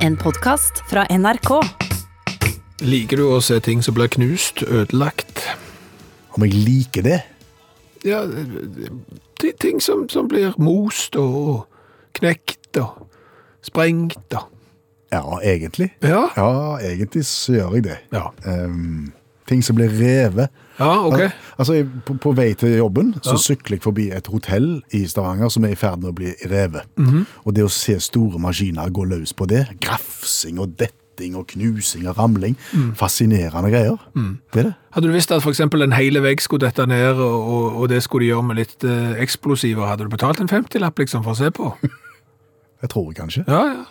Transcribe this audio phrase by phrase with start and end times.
[0.00, 1.50] En podkast fra NRK.
[2.80, 5.42] Liker du å se ting som blir knust, ødelagt?
[6.36, 7.18] Om jeg liker det?
[8.06, 8.22] Ja,
[9.40, 11.66] ti- ting som, som blir most og
[12.16, 13.06] knekt og
[13.66, 14.48] sprengt og
[15.12, 15.88] Ja, egentlig.
[16.06, 16.28] Ja.
[16.38, 17.96] Ja, egentlig så gjør jeg det.
[18.14, 19.12] Ja, Ehm,
[19.50, 20.48] ting som blir revet.
[20.78, 21.18] ja ok.
[21.26, 23.42] Al- Altså, jeg- på, på vei til jobben så Ja.
[23.42, 26.86] sykler jeg forbi et hotell i Stavanger som er i ferd med å bli revet.
[26.96, 27.26] Mhm.
[27.44, 32.06] Og det å se store maskiner gå løs på det, grafsing og detting og knusing
[32.08, 32.94] og ramling, Mm.
[32.96, 33.98] fascinerende greier.
[34.54, 34.74] Det er det.
[34.94, 38.24] Hadde du visst at eksempel en hele vegg skulle dette ned, og, og det skulle
[38.24, 41.50] de gjøre med litt eh, eksplosiver, hadde du betalt en 50-lapp liksom for å se
[41.50, 41.74] på?
[42.82, 43.44] Jeg tror kanskje.
[43.46, 43.84] Ja, ja.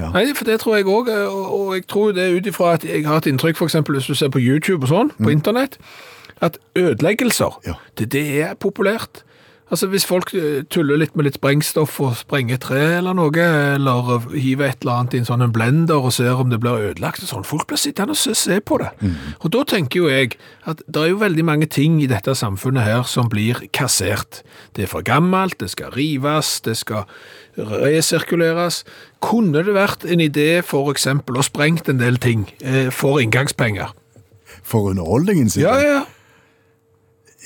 [0.00, 0.10] Ja.
[0.16, 3.04] Nei, for det tror jeg òg, og, og jeg tror det ut ifra at jeg
[3.06, 3.76] har et inntrykk, f.eks.
[3.92, 5.76] hvis du ser på YouTube og sånn, på internett,
[6.40, 7.74] at ødeleggelser, Ja.
[7.98, 9.24] det, det er populært.
[9.70, 13.30] Altså Hvis folk eh, tuller litt med litt sprengstoff og sprenger tre eller noe,
[13.76, 16.58] eller eh, hiver et eller annet i en sånn en blender og ser om det
[16.58, 18.88] blir ødelagt, og sånn, folk blir sittende og se, se på det.
[19.44, 20.34] Og da tenker jo jeg
[20.66, 24.40] at det er jo veldig mange ting i dette samfunnet her som blir kassert.
[24.74, 27.06] Det er for gammelt, det skal rives, det skal
[27.56, 28.84] resirkuleres.
[29.24, 30.62] Kunne det vært en idé
[30.92, 33.92] eksempel å sprengt en del ting eh, for inngangspenger?
[34.62, 35.66] For underholdningen sin.
[35.66, 36.00] Ja, ja.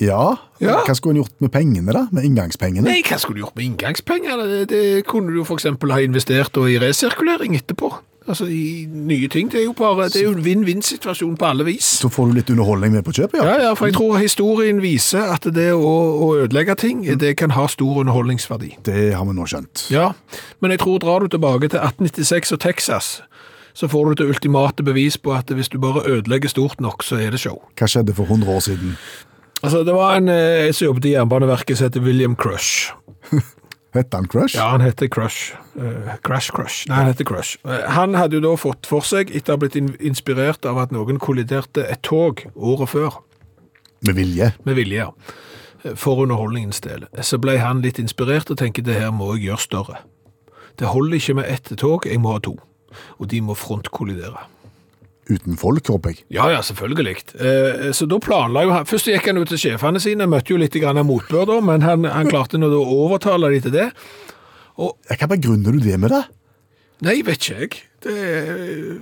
[0.02, 0.22] Ja.
[0.58, 0.80] Ja.
[0.86, 2.06] Hva skulle en gjort med pengene, da?
[2.14, 2.86] Med inngangspengene?
[2.88, 4.42] Nei, hva skulle du gjort med inngangspenger?
[4.50, 7.92] Det, det kunne du eksempel ha investert i resirkulering etterpå.
[8.24, 9.50] Altså i nye ting.
[9.52, 11.90] Det er jo bare, det er jo en vinn-vinn-situasjon på alle vis.
[12.00, 13.44] Så får du litt underholdning med på kjøpet, ja.
[13.50, 15.90] Ja, ja, for jeg tror historien viser at det å,
[16.24, 18.78] å ødelegge ting, det kan ha stor underholdningsverdi.
[18.88, 19.86] Det har vi nå skjønt.
[19.92, 20.14] Ja,
[20.64, 23.10] men jeg tror drar du tilbake til 1896 og Texas,
[23.76, 27.20] så får du det ultimate bevis på at hvis du bare ødelegger stort nok, så
[27.20, 27.58] er det show.
[27.76, 28.96] Hva skjedde for 100 år siden?
[29.64, 32.92] Altså, det var en eh, som jobbet i Jernbaneverket som heter William Crush.
[33.94, 34.56] Hette han Crush?
[34.58, 35.54] Ja, han heter Crush.
[35.78, 36.88] Uh, Crash Crush.
[36.90, 37.58] Nei, han heter Crush.
[37.64, 40.80] Uh, han hadde jo da fått for seg, etter å ha blitt in inspirert av
[40.82, 43.20] at noen kolliderte et tog året før,
[44.04, 44.52] Med vilje.
[44.64, 45.12] med vilje, ja,
[45.84, 49.46] eh, for underholdningens del, så ble han litt inspirert og tenkte det her må jeg
[49.46, 49.98] gjøre større.
[50.78, 52.56] Det holder ikke med ett tog, jeg må ha to.
[53.18, 54.42] Og de må frontkollidere.
[55.30, 56.24] Uten folk, håper jeg.
[56.36, 57.16] Ja, ja, selvfølgelig.
[57.40, 60.58] Eh, så da planla jo han Først gikk han ut til sjefene sine, møtte jo
[60.60, 63.90] litt motbør, da, men han, han klarte nå å overtale de til det.
[64.76, 66.24] Og, Hva begrunner du det med, da?
[67.04, 67.82] Nei, vet ikke jeg.
[68.04, 68.98] Det er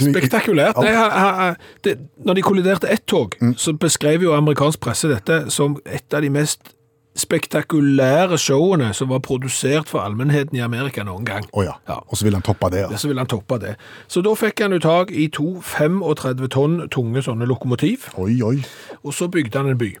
[0.00, 0.78] spektakulært.
[0.80, 5.50] Nei, han- han- det, når de kolliderte ett tog, så beskrev jo amerikansk presse dette
[5.50, 6.72] som et av de mest
[7.16, 11.46] spektakulære showene som var produsert for allmennheten i Amerika noen gang.
[11.56, 11.76] Å ja.
[11.88, 11.98] Ja.
[12.08, 12.96] Og så ville han toppe det, ja.
[13.00, 13.76] Så ville han toppe det.
[14.08, 18.58] Så da fikk han jo tak i to 35 tonn tunge sånne lokomotiv, Oi, oi.
[19.02, 19.94] og så bygde han en by.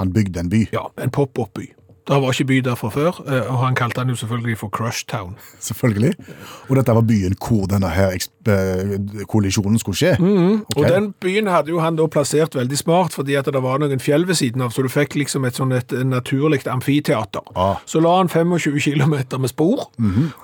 [0.00, 1.68] Han bygde en by, Ja, en pop-up-by.
[2.02, 4.68] Det var ikke by der fra før, eh, og han kalte den jo selvfølgelig for
[4.74, 5.36] Crush Town.
[5.60, 6.14] selvfølgelig.
[6.68, 8.10] Og dette var byen hvor denne her
[9.30, 10.12] kollisjonen skulle skje.
[10.18, 10.76] Ok.
[10.78, 14.00] Og den byen hadde jo han da plassert veldig smart, fordi at det var noen
[14.02, 17.44] fjell ved siden av, så du fikk liksom et sånn et naturligt amfiteater.
[17.56, 17.76] Ah.
[17.86, 19.86] Så la han 25 km med spor,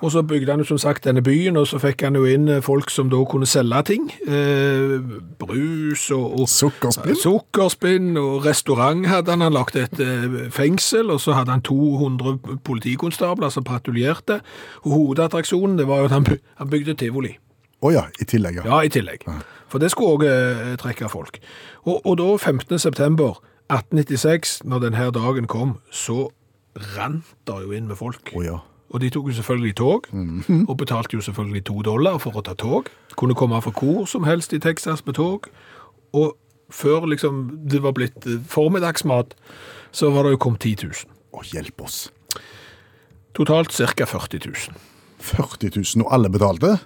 [0.01, 2.47] og så bygde han jo som sagt denne byen, og så fikk han jo inn
[2.49, 4.09] eh, folk som da kunne selge ting.
[4.27, 4.95] Eh,
[5.41, 7.17] brus og, og Sukkerspinn?
[7.19, 9.45] Sukkerspinn og restaurant hadde han.
[9.45, 14.39] Han lagt et eh, fengsel, og så hadde han 200 politikonstabler som patruljerte.
[14.87, 17.35] Hovedattraksjonen det var jo at han, by- han bygde tivoli.
[17.79, 18.65] Å ja, i tillegg, ja.
[18.67, 19.23] Ja, i tillegg.
[19.71, 21.39] For det skulle òg trekke folk.
[21.85, 22.79] Og, og da 15.
[22.81, 23.37] september
[23.69, 26.27] 1896, når denne dagen kom, så
[26.97, 28.33] rant det jo inn med folk.
[28.35, 28.57] Å ja.
[28.89, 30.07] Og de tok jo selvfølgelig tog,
[30.65, 32.89] og betalte jo selvfølgelig to dollar for å ta tog.
[33.19, 35.45] Kunne komme fra hvor som helst i Texas med tog.
[36.17, 36.33] Og
[36.73, 39.35] før liksom det var blitt eh, formiddagsmat,
[39.91, 41.13] så var det jo kommet 10 000.
[41.37, 42.07] Å, hjelp oss.
[43.37, 44.09] Totalt ca.
[44.09, 44.81] 40 000.
[45.21, 46.79] 40 000, og alle betalte.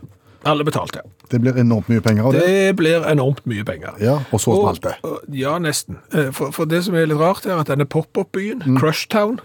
[0.46, 1.02] Alle betalte.
[1.32, 2.42] Det blir enormt mye penger av det.
[2.48, 3.96] Det blir enormt mye penger.
[4.04, 4.94] Ja, og så smalt det.
[5.40, 5.98] Ja, nesten.
[6.14, 8.78] Eh, For, for det som er litt rart er at denne pop-up-byen, mm.
[8.82, 9.40] Crushtown,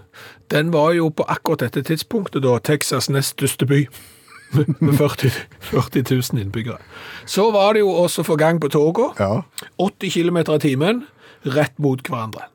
[0.50, 3.84] den var jo på akkurat dette tidspunktet da Texas nest største by.
[4.56, 5.28] Med med 40,
[5.60, 6.02] 40
[6.32, 6.78] 000 innbyggere.
[7.28, 9.10] Så var det jo også få gang på toga.
[9.18, 9.42] Ja,
[9.76, 11.02] 80 km i timen,
[11.44, 12.46] rett mot hverandre.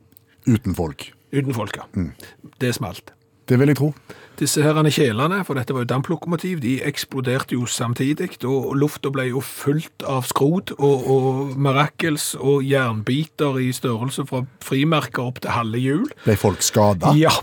[0.48, 1.12] uten folk.
[1.32, 1.84] Uten folk, ja.
[1.96, 2.12] Mm.
[2.60, 3.14] Det smalt.
[3.50, 3.94] Det vil jeg tro.
[4.40, 9.28] Disse herrene kjelene, for dette var jo damplokomotiv, de eksploderte jo samtidig, og lufta ble
[9.30, 15.54] jo fullt av skrot og, og mirakels og jernbiter i størrelse fra frimerker opp til
[15.54, 16.10] halve hjul.
[16.26, 17.14] Ble folk skada?
[17.20, 17.36] Ja.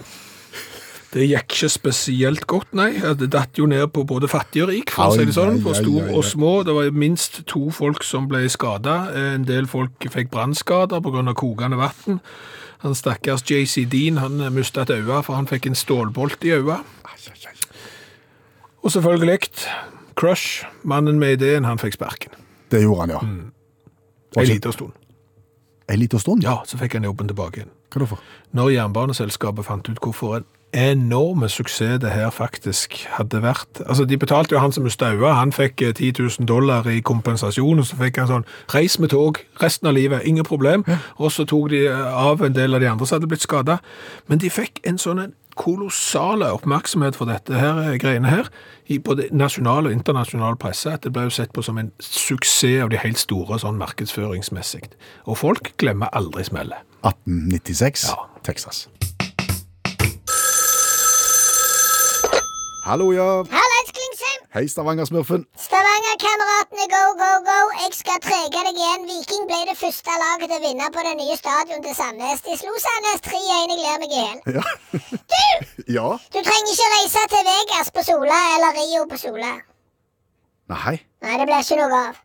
[1.10, 2.92] Det gikk ikke spesielt godt, nei.
[3.18, 5.78] Det datt jo ned på både fattig og rik, for å si det sånn, for
[5.78, 6.52] stor og små.
[6.66, 9.08] Det var minst to folk som ble skada.
[9.18, 12.20] En del folk fikk brannskader på av kokende vann.
[12.80, 16.80] Han stakkars JC Dean, han mista et øye, for han fikk en stålbolt i øyet.
[18.82, 19.38] Og selvfølgelig
[20.16, 22.32] Crush, mannen med ideen, han fikk sparken.
[22.70, 23.18] Det gjorde han, ja.
[23.20, 23.52] En
[24.36, 24.92] Og så- liten stund.
[25.88, 26.42] En liten stund?
[26.42, 27.70] Ja, så fikk han jobben tilbake igjen.
[27.90, 28.18] Hva da for?
[28.54, 33.80] Når jernbaneselskapet fant ut hvorfor en enorme suksess det her faktisk hadde vært.
[33.86, 37.78] Altså, de betalte jo han som staua, han fikk eh, 10 000 dollar i kompensasjon,
[37.82, 40.84] og så fikk han sånn, reis med tog resten av livet, ingen problem.
[41.18, 43.80] Og så tok de eh, av en del av de andre som hadde blitt skadet.
[44.30, 48.48] Men de fikk en sånn en kolossal oppmerksomhet for dette her eh, greiene her,
[48.90, 52.84] i både nasjonal og internasjonal presse, at det ble jo sett på som en suksess
[52.84, 54.86] av de helt store sånn markedsføringsmessig.
[55.26, 56.86] Og folk glemmer aldri smellet.
[57.02, 58.16] 1896, Ja.
[58.46, 58.88] Texas.
[62.84, 63.44] Hallo, ja.
[63.56, 64.40] Hallais, Klingsheim!
[64.54, 65.46] Hei, Stavanger-smurfen.
[65.66, 67.58] Stavanger-kameratene, go, go, go!
[67.82, 69.04] Jeg skal trege deg igjen.
[69.10, 72.40] Viking ble det første laget til å vinne på det nye stadion til Sandnes.
[72.46, 73.44] De slo Sandnes 3-1.
[73.50, 74.40] Jeg ler meg i hjel.
[74.56, 74.64] Ja.
[75.34, 75.44] du!
[75.98, 76.08] ja.
[76.32, 79.52] Du trenger ikke reise til Vegas på Sola eller Rio på Sola.
[80.72, 80.96] Nei.
[81.20, 82.24] Nei, det blir ikke noe av.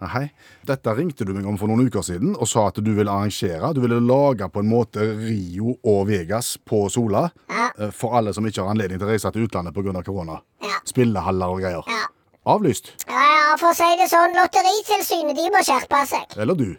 [0.00, 0.26] Nei.
[0.68, 3.70] Dette ringte du meg om for noen uker siden og sa at du ville arrangere.
[3.72, 7.70] Du ville lage på en måte Rio og Vegas på Sola Ja.
[7.78, 10.02] eh, for alle som ikke har anledning til å reise til utlandet pga.
[10.04, 10.40] korona.
[10.62, 10.76] Ja.
[10.84, 11.82] Spillehaller og greier.
[11.88, 12.04] Ja.
[12.46, 12.92] Avlyst.
[13.08, 13.14] Ja,
[13.50, 16.36] ja, for å si det sånn, Lotteritilsynet de må skjerpe seg.
[16.38, 16.76] Eller du.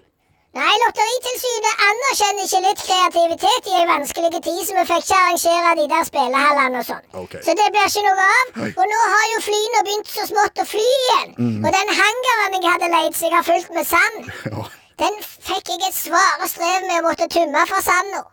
[0.58, 5.74] Nei, Lotteritilsynet anerkjenner ikke litt kreativitet i ei vanskelig tid, så vi fikk ikke arrangere
[5.78, 7.04] de der spillehallene og sånn.
[7.24, 7.42] Okay.
[7.46, 8.56] Så det blir ikke noe av.
[8.72, 11.36] Og nå har jo flyene begynt så smått å fly igjen.
[11.62, 14.64] Og den hangaren jeg hadde leid, så jeg har fylt med sand, Ja.
[15.04, 18.24] den fikk jeg et svare strev med å måtte tømme fra sanda.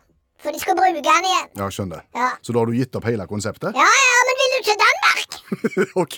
[0.41, 1.51] For de skal bruke den igjen.
[1.61, 2.01] ja, skjønner.
[2.17, 2.31] Ja.
[2.45, 3.77] Så da har du gitt opp hele konseptet?
[3.77, 5.37] Ja, ja, men vil du til Danmark?
[6.05, 6.17] ok.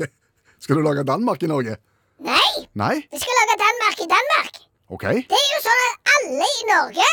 [0.63, 1.75] Skal du lage Danmark i Norge?
[2.24, 2.48] Nei,
[2.80, 2.95] Nei?
[3.12, 4.63] vi skal lage Danmark i Danmark.
[4.88, 5.04] Ok.
[5.04, 7.07] Det er jo sånn at alle i Norge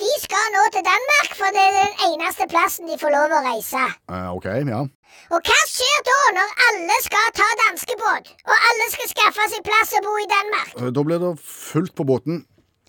[0.00, 3.40] de skal nå til Danmark, for det er den eneste plassen de får lov å
[3.44, 3.82] reise.
[4.08, 4.80] Uh, ok, ja.
[5.28, 9.92] Og hva skjer da når alle skal ta danskebåt, og alle skal skaffe seg plass
[9.98, 10.72] å bo i Danmark?
[10.80, 12.46] Uh, Da blir det fullt på båten.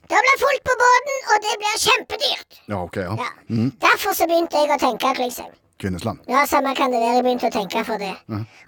[0.10, 2.62] Da blir det fullt på båten, og det blir kjempedyrt.
[2.72, 3.16] Ja, ok, ja.
[3.20, 3.66] Ja.
[3.90, 5.52] Derfor så begynte jeg å tenke, Klingsheim.
[5.80, 6.20] Kvinnesland.
[6.28, 8.16] Ja, samme kan det være jeg begynte å tenke for det.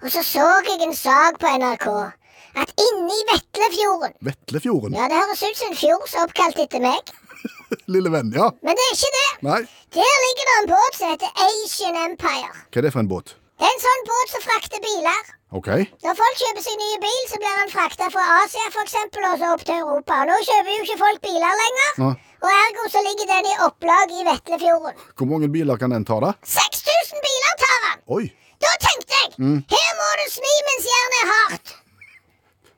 [0.00, 1.88] Og så så jeg en sak på NRK
[2.60, 4.96] at inne i Vetlefjorden Vetlefjorden.
[4.98, 7.12] Ja, det høres ut som en fjord som er oppkalt etter meg,
[7.94, 8.48] Lille venn, ja.
[8.62, 9.28] men det er ikke det.
[9.46, 9.60] Nei.
[9.96, 12.50] Der ligger det en båt som heter Asian Empire.
[12.68, 13.32] Hva er det for en båt?
[13.62, 15.30] Det er en sånn båt som frakter biler.
[15.54, 15.68] Ok.
[16.02, 19.36] Når folk kjøper seg nye bil, så blir den frakta fra Asia for eksempel, og
[19.42, 20.20] så opp til Europa.
[20.24, 21.90] Og nå kjøper jo ikke folk biler lenger.
[22.02, 22.12] Nei.
[22.42, 25.04] Og ergo så ligger den i opplag i Vetlefjorden.
[25.18, 26.32] Hvor mange biler kan den ta, da?
[26.56, 28.02] 6000 biler tar den!
[28.16, 28.24] Oi.
[28.62, 29.30] Da tenkte jeg,
[29.74, 31.72] her må du smi mens jernet er hardt.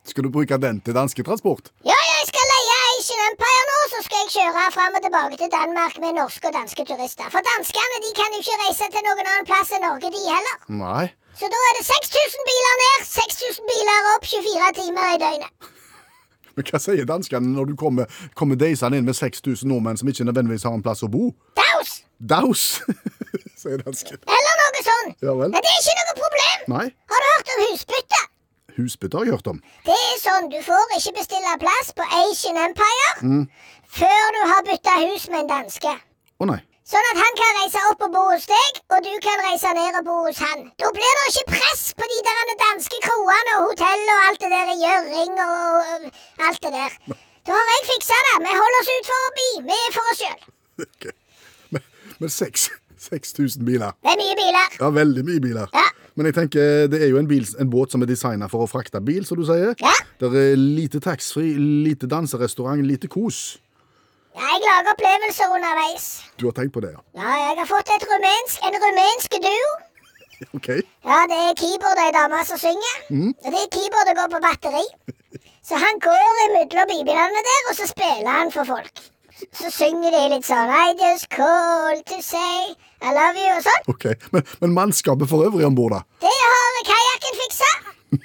[0.04, 1.70] Skal du bruke den til dansketransport?
[1.90, 5.50] Ja, jeg skal leie Asian Empire nå, så skal jeg kjøre fram og tilbake til
[5.54, 7.28] Danmark med norske og danske turister.
[7.34, 10.58] For danskene de kan jo ikke reise til noen annen plass enn Norge, de heller.
[10.82, 11.06] Nei.
[11.40, 15.70] Så da er det 6000 biler ned, 6000 biler opp, 24 timer i døgnet.
[16.54, 20.28] Men hva sier danskene når du kommer, kommer deisende inn med 6000 nordmenn som ikke
[20.28, 21.32] nødvendigvis har en plass å bo?
[21.58, 21.96] Daus!
[22.20, 22.66] Daus,
[23.64, 24.20] sier dansken.
[24.36, 25.16] Eller noe sånt.
[25.24, 25.50] Ja vel.
[25.50, 26.68] Men det er ikke noe problem.
[26.76, 26.86] Nei.
[27.10, 28.22] Har du hørt om husbytte?
[28.76, 29.58] Husbytte har jeg hørt om.
[29.86, 33.10] Det er sånn, du får ikke bestille plass på Asian Empire
[33.94, 35.92] før du har bytta hus med en danske.
[36.42, 36.60] Å nei.
[36.84, 39.94] Sånn at han kan reise opp og bo hos deg, og du kan reise ned
[40.00, 40.66] og bo hos han.
[40.82, 44.50] Da blir det ikke press på de der danske kroene og hotell og alt det
[44.52, 45.54] der i Gjøring og
[45.94, 46.98] og alt det der.
[47.48, 48.34] Da har jeg fiksa det.
[48.44, 49.48] Vi holder oss ut forbi.
[49.70, 50.44] Vi er for oss sjøl.
[50.84, 51.08] Ok.
[51.72, 51.88] Men,
[52.20, 53.96] men 6000 biler.
[54.04, 54.78] Det er mye biler.
[54.81, 55.72] Ja, veldig mye biler.
[55.76, 55.88] Ja.
[56.14, 58.70] Men jeg tenker, det er jo en, bil, en båt som er designet for å
[58.70, 59.74] frakte bil, som du sier.
[59.82, 59.94] Ja.
[60.22, 63.58] Det er lite taxfree, lite danserestaurant, lite kos.
[64.34, 66.06] Ja, jeg lager opplevelser underveis.
[66.38, 67.02] Du har tenkt på det, ja?
[67.18, 69.74] Ja, jeg har fått rumensk, en rumensk duo.
[70.58, 70.66] Ok.
[71.06, 72.96] Ja, det er keyboard ei dame som synger.
[73.14, 74.82] Og det er keyboardet går på batteri.
[75.64, 79.04] Så han går imellom biblene der, og så spiller han for folk.
[79.55, 82.74] Så synger de litt sånn I just call to say
[83.05, 83.82] I love you og sånn.
[83.93, 84.05] ok.
[84.32, 86.00] Men, men mannskapet for øvrig om bord, da?
[86.24, 87.70] Det har kajakken fiksa.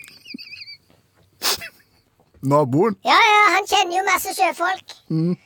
[2.53, 2.93] Naboen?
[3.03, 4.87] Ja, ja, han kjenner jo masse sjøfolk.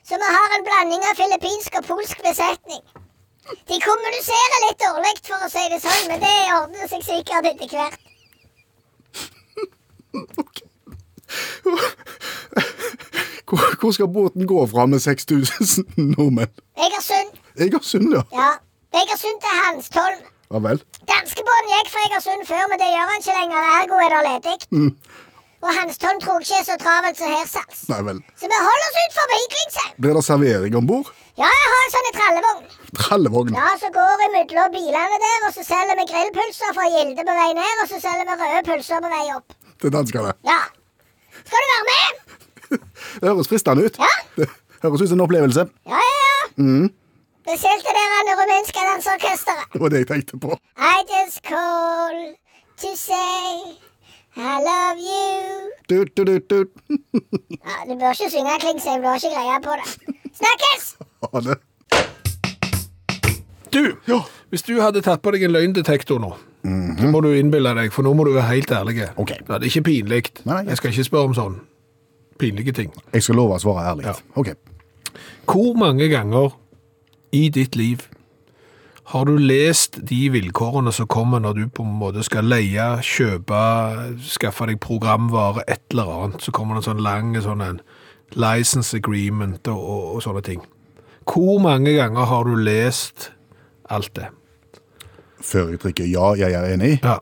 [0.06, 2.84] Så vi har en blanding av filippinsk og polsk besetning.
[3.68, 7.68] De kommuniserer litt dårlig, for å si det sånn, men det ordner seg sikkert etter
[7.74, 8.02] hvert.
[13.50, 15.86] Hvor, hvor skal båten gå fra med 6000
[16.16, 16.52] nordmenn?
[16.86, 17.32] Egersund.
[17.66, 18.22] Egersund, ja.
[18.42, 18.52] Ja.
[19.02, 20.22] Egersund til Hanstholm.
[20.54, 20.80] Ja vel.
[21.12, 23.68] Danskebåten gikk fra Egersund før, men det gjør han ikke lenger.
[23.80, 24.56] Ergo er det ledig.
[25.64, 27.82] Og Hanstholm tror jeg ikke er så travelt som Hirsals.
[27.92, 28.18] Nei vel.
[28.40, 29.94] Så vi holder oss ut forbi Klingsheim.
[30.04, 31.12] Blir det servering om bord?
[31.42, 32.66] Ja, jeg har en sånn trallevogn.
[33.00, 33.56] Trallevogn.
[33.58, 37.50] Ja, så går imellom bilene der, og så selger vi grillpølser fra Gilde på vei
[37.58, 39.56] ned, og så selger vi røde pølser på vei opp.
[39.82, 40.36] til danskene.
[40.52, 40.60] Ja.
[41.44, 42.38] Skal du være med?
[43.22, 43.98] Det høres fristende ut.
[44.00, 44.12] Ja.
[44.84, 45.66] Det høres ut som en opplevelse.
[45.88, 46.90] Ja, ja, ja.
[47.44, 49.66] Spesielt det der rumenske danseorkesteret.
[49.74, 50.58] Det var det jeg tenkte på.
[50.80, 52.20] I just call
[52.82, 53.74] to say
[54.36, 55.72] I love you.
[55.90, 56.66] Du, du, du, du.
[57.68, 60.16] Ja, Du bør ikke synge Klingsheim, du har ikke greie på det.
[60.40, 60.86] Snakkes!
[61.34, 61.58] Ha det.
[63.74, 64.20] Du, Ja.
[64.50, 68.06] hvis du hadde tatt på deg en løgndetektor nå, så må du innbille deg, for
[68.06, 69.08] nå må du være helt ærlig.
[69.18, 69.38] Okay.
[69.50, 70.24] Ja, det er ikke pinlig.
[70.46, 71.56] Jeg skal ikke spørre om sånn
[72.44, 72.92] pinlige ting.
[73.14, 74.10] Jeg skal love å svare ærlig.
[74.12, 74.18] Ja.
[74.40, 74.54] Ok.
[75.50, 76.54] Hvor mange ganger
[77.34, 78.06] i ditt liv
[79.12, 83.64] har du lest de vilkårene som kommer når du på en måte skal leie, kjøpe,
[84.24, 87.82] skaffe deg programvare, et eller annet, så kommer det en sånn lang sånn en
[88.40, 90.64] license agreement og, og, og sånne ting.
[91.30, 93.30] Hvor mange ganger har du lest
[93.92, 94.32] alt det?
[95.44, 96.96] Før jeg trykker ja, jeg er enig.
[97.04, 97.20] Ja.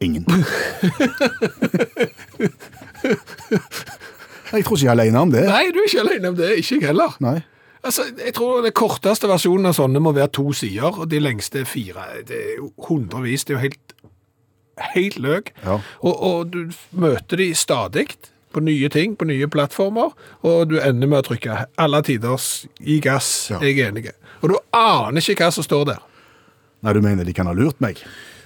[0.00, 0.24] Ingen.
[4.52, 5.44] jeg tror ikke jeg er alene om det.
[5.48, 7.16] Nei, du er ikke alene om det, ikke jeg heller.
[7.24, 7.38] Nei.
[7.84, 11.62] Altså, jeg tror det korteste versjonen av sånne må være to sider, og de lengste
[11.62, 12.06] er fire.
[12.26, 13.94] Det er jo hundrevis, det er jo helt,
[14.94, 15.52] helt løk.
[15.64, 15.78] Ja.
[16.02, 16.60] Og, og du
[16.98, 18.08] møter de stadig
[18.54, 20.14] på nye ting, på nye plattformer,
[20.46, 23.60] og du ender med å trykke alle tiders i gass, Ja.
[23.62, 24.08] jeg er enig.
[24.42, 26.00] Og du aner ikke hva som står der.
[26.86, 28.00] Nei, du mener de kan ha lurt meg?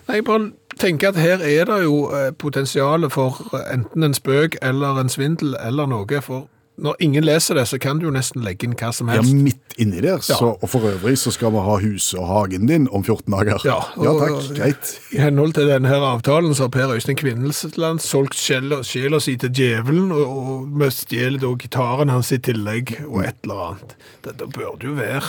[0.08, 4.14] Nei, Jeg bare tenker at her er det jo potensialet potensial for eh, enten en
[4.14, 6.48] spøk eller en svindel eller noe, for
[6.82, 9.28] når ingen leser det, så kan du jo nesten legge inn hva som helst.
[9.28, 10.16] Ja, midt inni der.
[10.24, 10.34] Ja.
[10.38, 13.60] Så, og for øvrig så skal vi ha huset og hagen din om 14 dager.
[13.68, 14.48] Ja, og- ja takk.
[14.56, 14.92] Greit.
[15.12, 19.52] I henhold til denne her avtalen så har Per Øystein Kvinnelsland solgt sjela si til
[19.52, 23.94] djevelen, og, og vi stjeler da gitaren hans i tillegg, og et eller annet.
[24.24, 25.22] Det, det bør det jo være.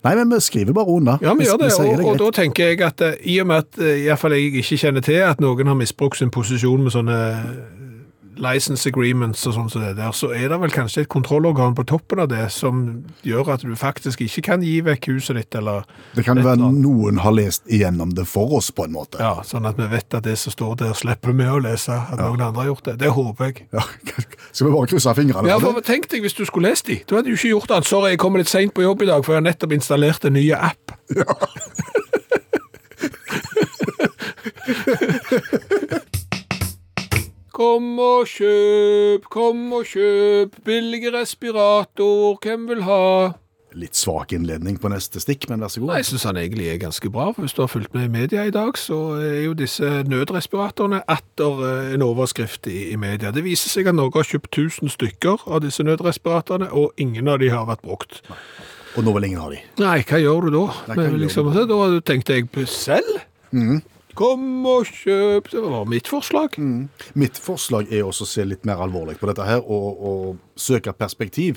[0.00, 1.18] Nei, men vi skriver bare under.
[1.20, 3.66] Ja, vi gjør det, sier og, og da tenker jeg at eh, i og med
[3.66, 6.86] at eh, i hvert fall jeg ikke kjenner til at noen har misbrukt sin posisjon
[6.86, 7.18] med sånne
[8.40, 11.84] license agreements og sånn som det der, så er det vel kanskje et kontrollorgan på
[11.88, 15.84] toppen av det som gjør at du faktisk ikke kan gi vekk huset ditt, eller
[16.16, 16.72] Det kan være noe.
[16.72, 19.20] noen har lest igjennom det for oss, på en måte.
[19.20, 22.16] Ja, sånn at vi vet at det som står der, slipper vi å lese at
[22.18, 22.96] noen andre har gjort det.
[23.04, 23.66] Det håper jeg.
[23.72, 23.84] Ja,
[24.52, 25.78] Skal vi bare krysse fingrene Ja, for?
[25.86, 26.96] Tenk deg hvis du skulle lest de.
[27.06, 27.84] Du hadde jo ikke gjort det.
[27.86, 30.34] Sorry, jeg kommer litt seint på jobb i dag, for jeg har nettopp installert en
[30.38, 30.96] ny app.
[37.60, 43.02] Kom og kjøp, kom og kjøp, billig respirator, hvem vil ha?
[43.76, 45.90] Litt svak innledning på neste stikk, men vær så god.
[45.92, 47.26] Nei, Jeg syns han egentlig er ganske bra.
[47.34, 51.02] for Hvis du har fulgt med i media i dag, så er jo disse nødrespiratorene
[51.06, 53.30] atter eh, en overskrift i, i media.
[53.30, 57.44] Det viser seg at Norge har kjøpt 1000 stykker av disse nødrespiratorene, og ingen av
[57.44, 58.22] de har vært brukt.
[58.96, 59.60] Og nå vil ingen ha de.
[59.84, 60.66] Nei, hva gjør du da?
[60.88, 61.64] Nei, Men liksom, du?
[61.68, 63.20] Da tenkte jeg selv.
[64.20, 65.46] Kom og kjøp.
[65.48, 66.58] Det var mitt forslag.
[67.16, 70.92] Mitt forslag er også å se litt mer alvorlig på dette her, og, og søke
[70.92, 71.56] perspektiv.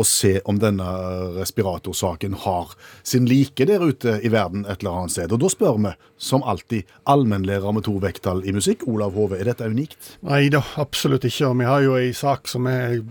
[0.00, 0.86] Og se om denne
[1.34, 2.72] respiratorsaken har
[3.04, 5.34] sin like der ute i verden et eller annet sted.
[5.36, 9.50] Og da spør vi, som alltid, allmennlærer med to vekttall i musikk, Olav Hove, er
[9.52, 10.14] dette unikt?
[10.24, 11.50] Nei da, absolutt ikke.
[11.50, 13.02] Og vi har jo ei sak som er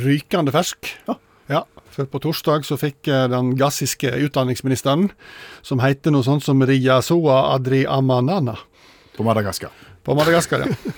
[0.00, 0.94] rykende fersk.
[1.10, 1.20] Ja.
[1.50, 5.08] Ja, for på torsdag så fikk eh, den gassiske utdanningsministeren,
[5.66, 8.54] som heter noe sånt som Riyasoa Adri Amanana
[9.16, 9.70] På Madagaskar.
[10.06, 10.92] på Madagaskar, ja.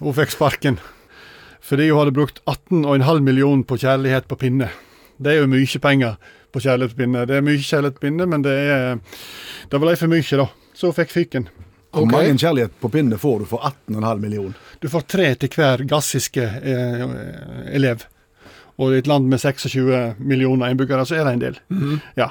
[0.00, 0.80] Hun fikk sparken
[1.64, 4.66] fordi hun hadde brukt 18,5 millioner på kjærlighet på pinne.
[5.16, 6.18] Det er jo mye penger
[6.52, 7.22] på kjærlighet på pinne.
[7.30, 8.98] Det er mye kjærlighet på pinne, men det er
[9.70, 10.44] Det var litt for mye, da.
[10.76, 11.46] Så hun fikk fyken.
[11.94, 14.58] Hvor mange kjærlighet på pinne får du for 18,5 millioner?
[14.82, 17.06] Du får tre til hver gassiske eh,
[17.80, 18.04] elev.
[18.82, 21.58] Og i et land med 26 millioner innbyggere, så er det en del.
[22.18, 22.30] Ja.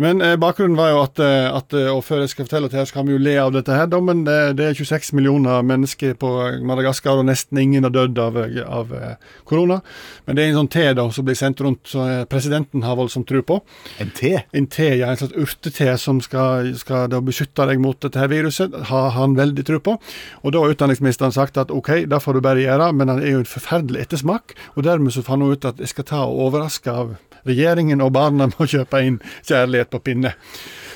[0.00, 2.78] Men eh, bakgrunnen var jo at, eh, at eh, Og før jeg skal fortelle det
[2.80, 5.12] her, så kan vi jo le av dette her, da, men det, det er 26
[5.14, 6.30] millioner mennesker på
[6.66, 9.14] Madagaskar, og nesten ingen har dødd av, av eh,
[9.46, 9.80] korona.
[10.26, 13.28] Men det er en sånn te da, som blir sendt rundt, som presidenten har voldsomt
[13.30, 13.60] tro på.
[14.02, 14.34] En te?
[14.56, 18.74] En te, ja, en slags urtete som skal, skal beskytte deg mot dette her viruset,
[18.90, 19.96] har han veldig tro på.
[20.42, 23.36] Og da har utdanningsministeren sagt at ok, det får du bare gjøre, men han er
[23.36, 24.56] jo en forferdelig ettersmak.
[24.74, 27.14] Og dermed så fant hun ut at jeg skal ta og overraske av
[27.44, 30.32] regjeringen og barna med å kjøpe inn kjærlighet på pinne.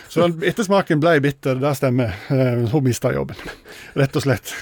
[0.09, 2.15] Så ettersmaken ble bitter, det stemmer.
[2.33, 3.37] Eh, Hun mista jobben,
[3.99, 4.53] rett og slett.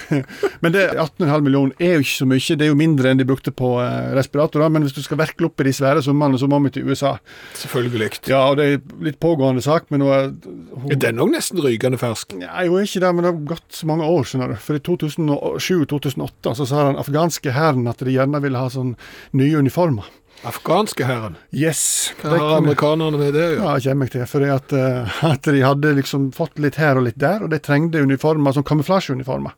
[0.61, 3.27] Men det 18,5 millioner er jo ikke så mye, det er jo mindre enn de
[3.29, 4.69] brukte på eh, respiratorer.
[4.73, 7.13] Men hvis du skal virkelig opp i de svære summene, så må vi til USA.
[7.61, 8.09] Selvfølgelig.
[8.27, 11.63] Ja, og det er litt pågående sak, men nå er hun, Er den òg nesten
[11.63, 12.35] rykende fersk?
[12.41, 14.59] Nei, hun er ikke det, men det har gått så mange år, skjønner du.
[14.67, 18.95] For i 2007-2008 så sa den afghanske hæren at de gjerne ville ha sånn
[19.37, 20.07] nye uniformer.
[20.45, 21.37] Afghanske herren.
[21.49, 22.13] Yes.
[22.21, 23.63] Hva har amerikanerne med det å gjøre?
[23.65, 24.25] Ja, kommer jeg til.
[24.29, 27.61] For at, eh, at de hadde liksom fått litt her og litt der, og de
[27.63, 29.55] trengte uniformer som kamuflasjeuniformer.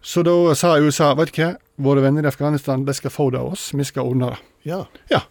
[0.00, 1.50] Så da sa USA vet du hva,
[1.82, 4.38] våre venner i Afghanistan de skal få det av oss, vi skal ordne det.
[4.70, 4.84] Ja.
[5.10, 5.24] Ja,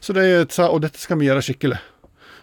[0.00, 1.80] så de sa, og dette skal vi gjøre skikkelig.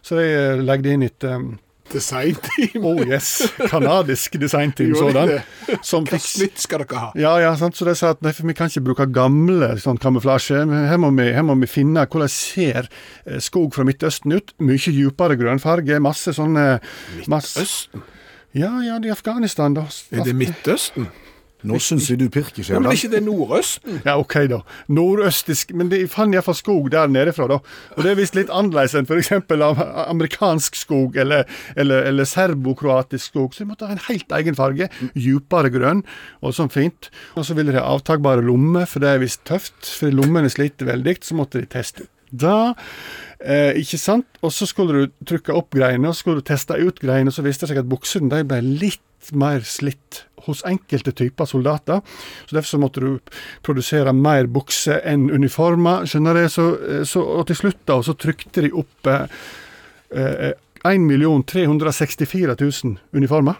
[0.04, 1.54] Så de eh, legde inn et um,
[1.94, 2.86] Designteam.
[2.86, 3.30] Oh yes,
[3.72, 5.40] kanadisk designteam sådan.
[5.86, 7.10] Som Hva fikk skal dere ha?
[7.20, 7.78] ja, ja, sant?
[7.78, 10.62] så de sa at nei, vi kan ikke bruke gamle sånn kamuflasje.
[10.90, 12.88] Her må, vi, her må vi finne hvordan ser
[13.26, 14.54] eh, skog fra Midtøsten ut.
[14.62, 16.68] Mye dypere grønnfarge, masse sånne
[17.32, 17.66] masse,
[18.58, 19.84] Ja, ja, det er Afghanistan, da.
[20.10, 21.10] Er det Midtøsten?
[21.68, 23.98] Nå syns jeg du pirker, Ja, men ikke det Nordøsten?
[24.06, 24.62] Ja, OK, da.
[24.88, 27.58] Nordøstisk Men de fant iallfall skog der nede fra, da.
[27.98, 29.34] Og det er visst litt annerledes enn f.eks.
[30.06, 31.44] amerikansk skog eller,
[31.76, 33.54] eller, eller serbokroatisk skog.
[33.54, 34.88] Så de måtte ha en helt egen farge.
[35.20, 36.06] Djupere grønn,
[36.40, 37.12] og sånn fint.
[37.36, 39.82] Og så ville de ha avtagbare lommer, for det er visst tøft.
[40.00, 42.14] For lommene sliter veldig, så måtte de teste ut.
[42.30, 42.76] Da
[43.40, 44.28] Eh, ikke sant?
[44.44, 47.36] Og så skulle du trykke opp greiene, og så skulle du teste ut greiene, og
[47.36, 52.02] så viste det seg at buksene de ble litt mer slitt hos enkelte typer soldater.
[52.48, 56.06] Så Derfor så måtte du produsere mer bukser enn uniformer.
[56.06, 56.50] skjønner du?
[56.50, 59.28] Så, eh, så, og til slutt da, så trykte de opp eh,
[60.12, 60.54] eh,
[60.84, 61.08] 1
[61.46, 63.56] 364 000 uniformer.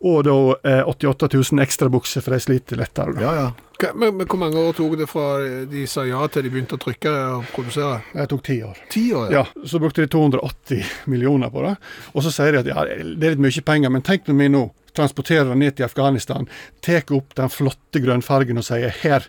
[0.00, 3.14] Og da eh, 88 000 ekstra bukser, for de sliter lettere.
[3.14, 3.20] Da.
[3.20, 3.69] Ja, ja.
[3.80, 5.24] Hva- Men, men hvor mange år tok det fra
[5.70, 8.02] de sa ja til de begynte å trykke og produsere?
[8.12, 8.76] Det tok ti år.
[8.92, 9.66] Ti år, Ja, ja.
[9.66, 11.74] Så brukte de 280 millioner på det.
[12.14, 14.48] Og så sier de at ja, det er litt mye penger, men tenk når vi
[14.52, 14.62] nå
[14.96, 16.48] transporterer det ned til Afghanistan,
[16.82, 19.28] tar opp den flotte grønnfargen og sier her,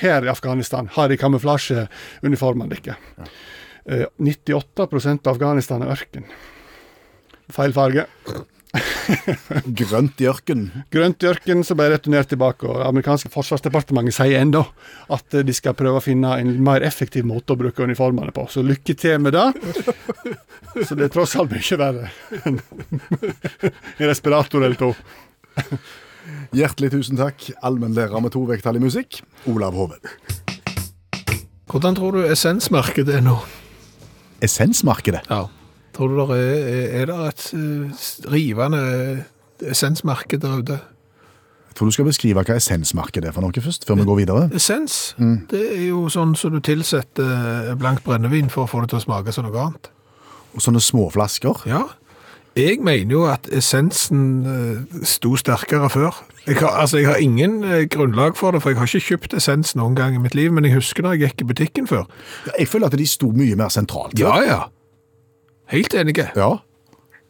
[0.00, 2.96] her i Afghanistan har de kamuflasjeuniformene deres.
[3.18, 4.06] Ja.
[4.22, 6.24] 98% av Afghanistan er ørken.
[7.52, 8.04] Feil farge.
[9.80, 10.62] Grønt i ørken.
[10.92, 12.66] Grønt i ørken, som ble returnert tilbake.
[12.68, 14.62] og amerikanske forsvarsdepartementet sier ennå
[15.12, 18.46] at eh, de skal prøve å finne en mer effektiv måte å bruke uniformene på.
[18.48, 19.48] Så lykke til med det.
[20.86, 22.08] Så det er tross alt mye verre
[22.48, 22.60] enn
[24.00, 24.92] en respirator eller to.
[26.56, 30.00] Hjertelig tusen takk, allmennlærer med to vekttall i musikk, Olav Hoven.
[31.72, 33.36] Hvordan tror du essensmarkedet er nå?
[34.44, 35.26] Essensmarkedet.
[35.28, 35.46] Ja.
[35.92, 38.02] Tror du det er, er, det et eh,
[38.32, 38.82] rivende
[39.60, 40.80] essensmarked der ute?
[41.72, 44.48] Jeg tror du skal beskrive hva essensmarkedet er for noe først, før vi går videre.
[44.52, 45.14] Essens,
[45.48, 49.04] det er jo sånn som du tilsetter blankt brennevin for å få det til å
[49.06, 49.88] smake som noe annet.
[50.52, 51.64] Og sånne små flasker.
[51.68, 51.86] Ja.
[52.52, 56.18] Jeg mener jo at essensen eh, sto sterkere før.
[56.44, 59.36] Jeg har, altså, jeg har ingen eh, grunnlag for det, for jeg har ikke kjøpt
[59.38, 62.04] essens noen gang i mitt liv, men jeg husker da jeg gikk i butikken før.
[62.58, 64.20] Jeg føler at de sto mye mer sentralt.
[64.20, 64.60] Ja, ja.
[65.72, 66.28] Helt enige.
[66.36, 66.50] Ja.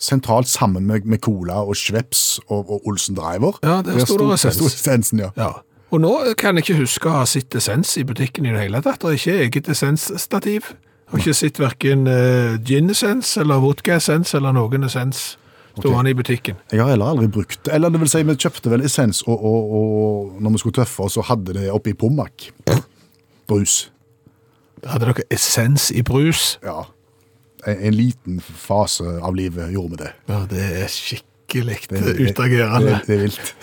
[0.02, 3.58] Sentralt sammen med, med Cola og Schweppes og, og Olsen Driver.
[3.62, 5.12] Ja, der sto det der essens.
[5.12, 5.30] ja.
[5.36, 5.52] Ja.
[5.92, 8.80] Og nå kan jeg ikke huske å ha sett essens i butikken i det hele
[8.80, 9.02] tatt.
[9.02, 10.72] Det er ikke eget essensstativ.
[11.12, 15.34] Har ikke sett hverken uh, gin-essens eller vodka-essens eller noen essens
[15.76, 16.56] stående i butikken.
[16.72, 17.74] Jeg har heller aldri brukt det.
[17.76, 21.04] Eller det vil si, vi kjøpte vel essens, og, og, og når vi skulle tøffe
[21.04, 22.48] oss, så hadde det oppi Pommac.
[23.48, 23.76] Brus.
[24.86, 26.56] Hadde dere essens i brus?
[26.64, 26.86] Ja.
[27.66, 30.10] En, en liten fase av livet gjorde vi det.
[30.30, 32.96] Ja, det er skikkelig det, utagerende.
[32.96, 33.54] det, det er vilt.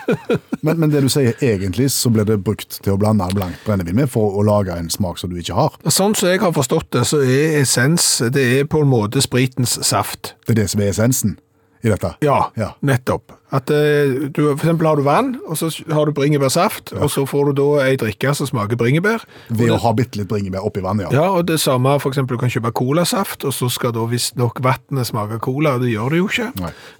[0.66, 3.98] men, men det du sier, egentlig så ble det brukt til å blande blankt brennevin
[3.98, 5.78] med for å lage en smak som du ikke har.
[5.90, 9.78] Sånn som jeg har forstått det, så er essens det er på en måte spritens
[9.84, 10.36] saft.
[10.46, 11.36] Det er det som er essensen
[11.82, 12.14] i dette.
[12.22, 12.72] Ja, Ja.
[12.82, 13.32] nettopp.
[13.52, 17.26] At eh, du, for eksempel har du vann, og så har du bringebærsaft, og så
[17.28, 19.26] får du da ei drikke som smaker bringebær.
[19.52, 21.20] Ved å ha bitte litt bringebær oppi vannet, ja.
[21.20, 24.62] Ja, og det samme, for eksempel, du kan kjøpe colasaft, og så skal da visstnok
[24.64, 26.48] vannet smake cola, og det gjør det jo ikke.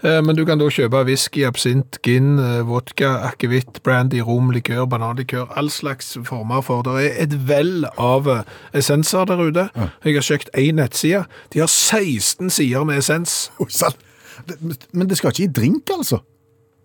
[0.05, 4.85] Eh, Men du kan da kjøpe whisky, absint, gin, eh, vodka, akevitt, brandy, rom, likør,
[4.85, 6.83] bananlikør, all slags former for.
[6.83, 8.43] Det er et vell av eh,
[8.75, 9.71] essenser der ute.
[10.05, 11.25] Jeg har sjekket én nettside.
[11.55, 13.51] De har 16 sider med essens.
[13.59, 13.97] Oh, sann.
[14.47, 16.21] Det- Men det skal ikke i drink, altså?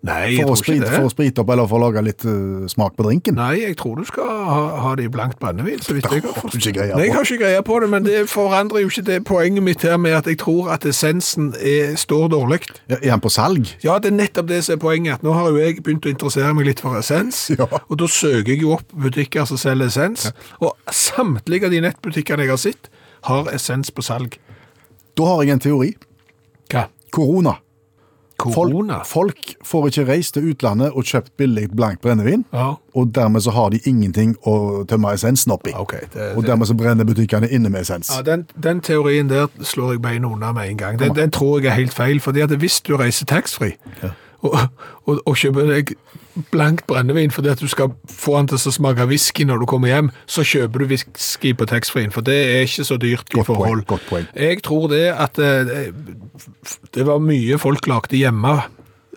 [0.00, 2.02] Nei, jeg For å, tror sprite, ikke for å sprite opp, eller for å lage
[2.06, 3.34] litt uh, smak på drinken?
[3.34, 6.36] Nei, jeg tror du skal ha, ha det i blankt brennevin, så vidt jeg har
[6.36, 6.68] forstått.
[6.94, 9.82] Nei, jeg har ikke greie på det, men det forandrer jo ikke det poenget mitt
[9.82, 12.60] her med at jeg tror at essensen er, står dårlig.
[12.86, 13.72] Ja, Er han på salg?
[13.82, 15.14] Ja, det er nettopp det som er poenget.
[15.18, 17.66] at Nå har jo jeg begynt å interessere meg litt for essens, Ja.
[17.66, 20.30] og da søker jeg jo opp butikker som selger essens,
[20.62, 22.88] og samtlige av de nettbutikkene jeg har sett,
[23.26, 24.38] har essens på salg.
[25.18, 25.96] Da har jeg en teori.
[26.70, 26.86] Hva?
[27.12, 27.56] Korona.
[28.38, 29.00] Korona?
[29.02, 32.74] Folk, folk får ikke reist til utlandet og kjøpt billig blankt brennevin, Ja.
[32.94, 35.72] og dermed så har de ingenting å tømme essensen oppi.
[35.74, 38.10] Okay, det, Og dermed så brenner butikkene inne med essens.
[38.16, 40.98] ja, den, den teorien der slår jeg beina unna med en gang.
[40.98, 43.74] Den, den tror jeg er helt feil, fordi at hvis du reiser taxfree,
[44.42, 44.54] og,
[45.06, 45.94] og, og kjøper deg
[46.52, 49.92] blankt brennevin fordi at du skal få han til å smake whisky når du kommer
[49.92, 53.50] hjem, så kjøper du whisky på taxfree-en, for det er ikke så dyrt i Godt
[53.50, 53.84] forhold.
[53.90, 54.26] godt poeng.
[54.34, 55.84] Jeg tror det at det,
[56.94, 58.58] det var mye folk lagde hjemme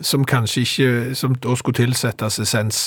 [0.02, 2.80] som kanskje ikke, som da skulle tilsettes essens.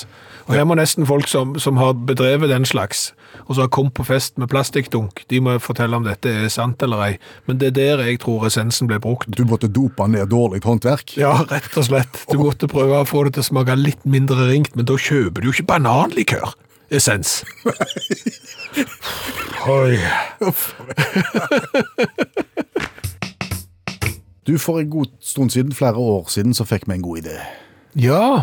[0.46, 3.12] Og her må nesten folk som, som har bedrevet den slags,
[3.46, 6.83] og som har kommet på fest med plastikkdunk, de må fortelle om dette er sant
[6.85, 7.12] eller ei.
[7.48, 9.31] Men det er der jeg tror essensen ble brukt.
[9.33, 11.16] Du måtte dope ned dårlig håndverk.
[11.20, 12.24] Ja, rett og slett.
[12.31, 15.40] Du måtte prøve å få det til å smake litt mindre ringt, men da kjøper
[15.40, 16.55] du jo ikke bananlikør.
[16.94, 17.42] Essens.
[19.64, 19.96] Oi.
[24.46, 27.38] Du, For en god stund siden, flere år siden, så fikk vi en god idé.
[27.96, 28.42] Ja,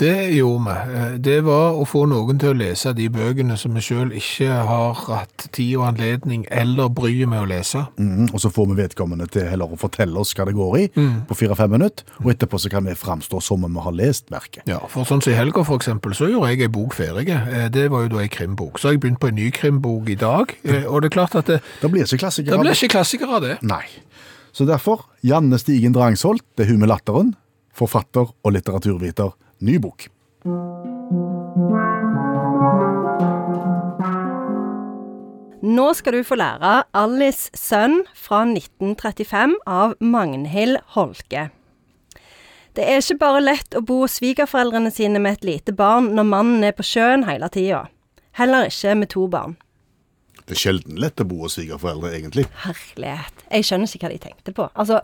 [0.00, 0.94] det gjorde vi.
[0.96, 4.46] Eh, Det var å få noen til å lese de bøkene som vi sjøl ikke
[4.68, 7.82] har hatt tid og anledning eller bryet med å lese.
[7.98, 10.86] Mm, og så får vi vedkommende til heller å fortelle oss hva det går i,
[11.28, 12.04] på fire-fem minutter.
[12.24, 14.62] Og etterpå så kan vi framstå som om vi har lest verket.
[14.70, 17.28] Ja, for sånn som i helga for eksempel, så gjorde jeg ei bok ferdig.
[17.28, 18.78] Eh, Det var jo da ei krimbok.
[18.78, 21.34] Så har jeg begynt på en ny krimbok i dag, eh, og det er klart
[21.34, 22.56] at det, Det blir ikke klassikere.
[22.56, 23.58] det blir ikke klassikere av det.
[23.62, 23.84] Nei.
[24.52, 27.34] Så derfor, Janne Stigen Drangsholt, det hun med latteren,
[27.76, 29.32] forfatter og litteraturviter,
[29.62, 30.08] ny bok.
[35.60, 41.50] Nå skal du få lære Alice sønn fra 1935 av Magnhild Holke.
[42.74, 46.28] Det er ikke bare lett å bo hos svigerforeldrene sine med et lite barn når
[46.30, 47.84] mannen er på sjøen hele tida.
[48.38, 49.58] Heller ikke med to barn.
[50.50, 52.44] Det er sjelden lett å bo hos svigerforeldre, egentlig.
[52.64, 53.44] Herlighet.
[53.54, 54.64] Jeg skjønner ikke hva de tenkte på.
[54.74, 54.98] Altså,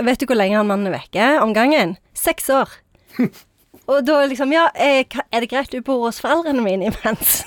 [0.00, 1.98] vet du hvor lenge han mannen er vekke om gangen?
[2.16, 2.72] Seks år.
[3.92, 5.04] Og da liksom, ja, er
[5.44, 7.42] det greit du bor hos foreldrene mine imens?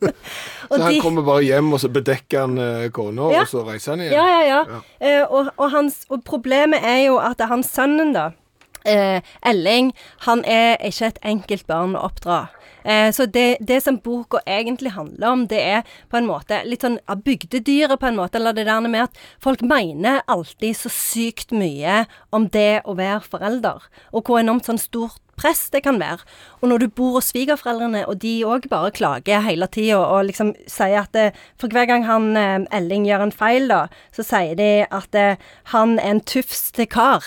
[0.00, 3.44] Så han de- kommer bare hjem, og så bedekker han eh, kona, Ja.
[3.44, 4.12] og så reiser han igjen.
[4.12, 4.80] Ja, ja, ja.
[5.00, 8.26] Eh, og, og, hans, og problemet er jo at hans sønnen, da,
[8.84, 9.92] eh, Elling,
[10.26, 12.42] han er ikke et enkelt barn å oppdra.
[12.86, 16.86] Eh, så det, det som boka egentlig handler om, det er på en måte litt
[16.86, 20.92] sånn av bygdedyret, på en måte, eller det der med at folk mener alltid så
[20.92, 25.98] sykt mye om det å være forelder, og hvor enormt sånn stort press det kan
[26.00, 26.24] være.
[26.62, 30.54] Og når du bor hos svigerforeldrene, og de òg bare klager hele tida og liksom
[30.64, 31.26] sier at det,
[31.60, 35.42] For hver gang han eh, Elling gjør en feil, da, så sier de at eh,
[35.72, 37.24] han er en tufs til kar.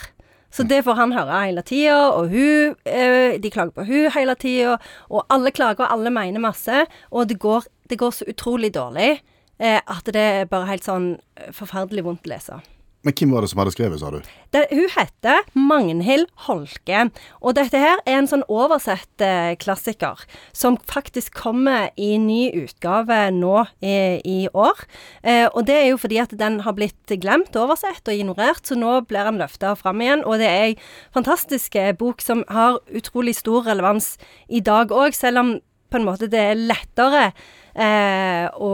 [0.51, 4.35] Så det får han høre hele tida, og hun eh, De klager på hun hele
[4.35, 4.77] tida,
[5.09, 9.11] og alle klager, og alle mener masse, og det går, det går så utrolig dårlig
[9.59, 12.59] eh, at det er bare helt sånn eh, forferdelig vondt å lese.
[13.07, 14.17] Men hvem var det som hadde skrevet, sa du?
[14.51, 17.05] Det, hun heter Magnhild Holke,
[17.39, 20.19] og dette her er en sånn oversett eh, klassiker
[20.51, 24.83] som faktisk kommer i ny utgave nå i, i år.
[25.23, 28.75] Eh, og det er jo fordi at den har blitt glemt, oversett og ignorert, så
[28.75, 30.25] nå blir den løfta fram igjen.
[30.27, 30.75] Og det er ei
[31.15, 34.17] fantastisk eh, bok som har utrolig stor relevans
[34.51, 35.55] i dag òg, selv om
[35.89, 37.37] på en måte det er lettere eh,
[37.79, 38.71] å,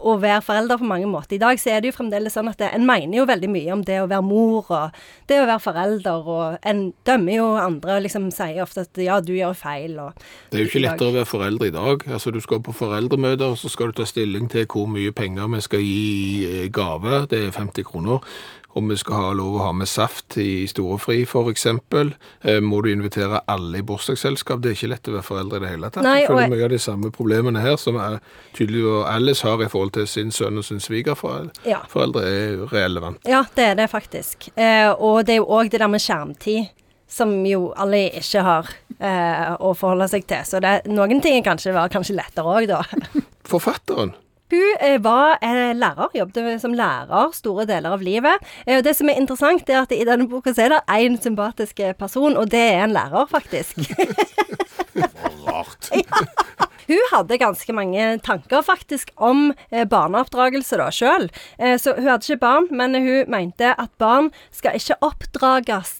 [0.00, 1.36] å være forelder på mange måter.
[1.36, 3.74] I dag så er det jo fremdeles sånn at det, en mener jo veldig mye
[3.74, 7.96] om det å være mor og det å være forelder, og en dømmer jo andre
[7.96, 11.10] og liksom sier ofte at ja, du gjør feil og Det er jo ikke lettere
[11.10, 12.06] å være forelder i dag.
[12.10, 15.50] Altså, Du skal på foreldremøter, og så skal du ta stilling til hvor mye penger
[15.50, 17.24] vi skal gi i eh, gave.
[17.30, 18.24] Det er 50 kroner.
[18.72, 21.66] Om vi skal ha lov å ha med saft i storefri, f.eks.
[21.66, 24.60] Eh, må du invitere alle i bursdagsselskap?
[24.62, 26.04] Det er ikke lett å være foreldre i det hele tatt.
[26.06, 28.20] Nei, jeg føler jeg- mye av de samme problemene her som er
[28.54, 31.80] tydelig og Alice har i forhold til sin sønn og sin svigerforeldre, Ja.
[31.88, 33.18] foreldre er relevant.
[33.26, 34.50] Ja, det er det faktisk.
[34.56, 36.68] Eh, og det er jo òg det der med skjermtid.
[37.10, 38.68] Som jo alle ikke har
[39.00, 40.44] eh, å forholde seg til.
[40.44, 42.84] Så det, noen ting kanskje var kanskje lettere òg, da.
[43.50, 44.14] Forfatteren.
[44.50, 48.42] Hun eh, var eh, lærer, jobbet som lærer store deler av livet.
[48.66, 51.18] Eh, og det som er interessant, er at i denne boka så er det én
[51.22, 53.78] sympatisk person, og det er en lærer, faktisk.
[55.46, 55.90] Rart.
[56.90, 61.28] Hun hadde ganske mange tanker faktisk om barneoppdragelse da sjøl.
[61.78, 65.92] Så hun hadde ikke barn, men hun mente at barn skal ikke oppdrages,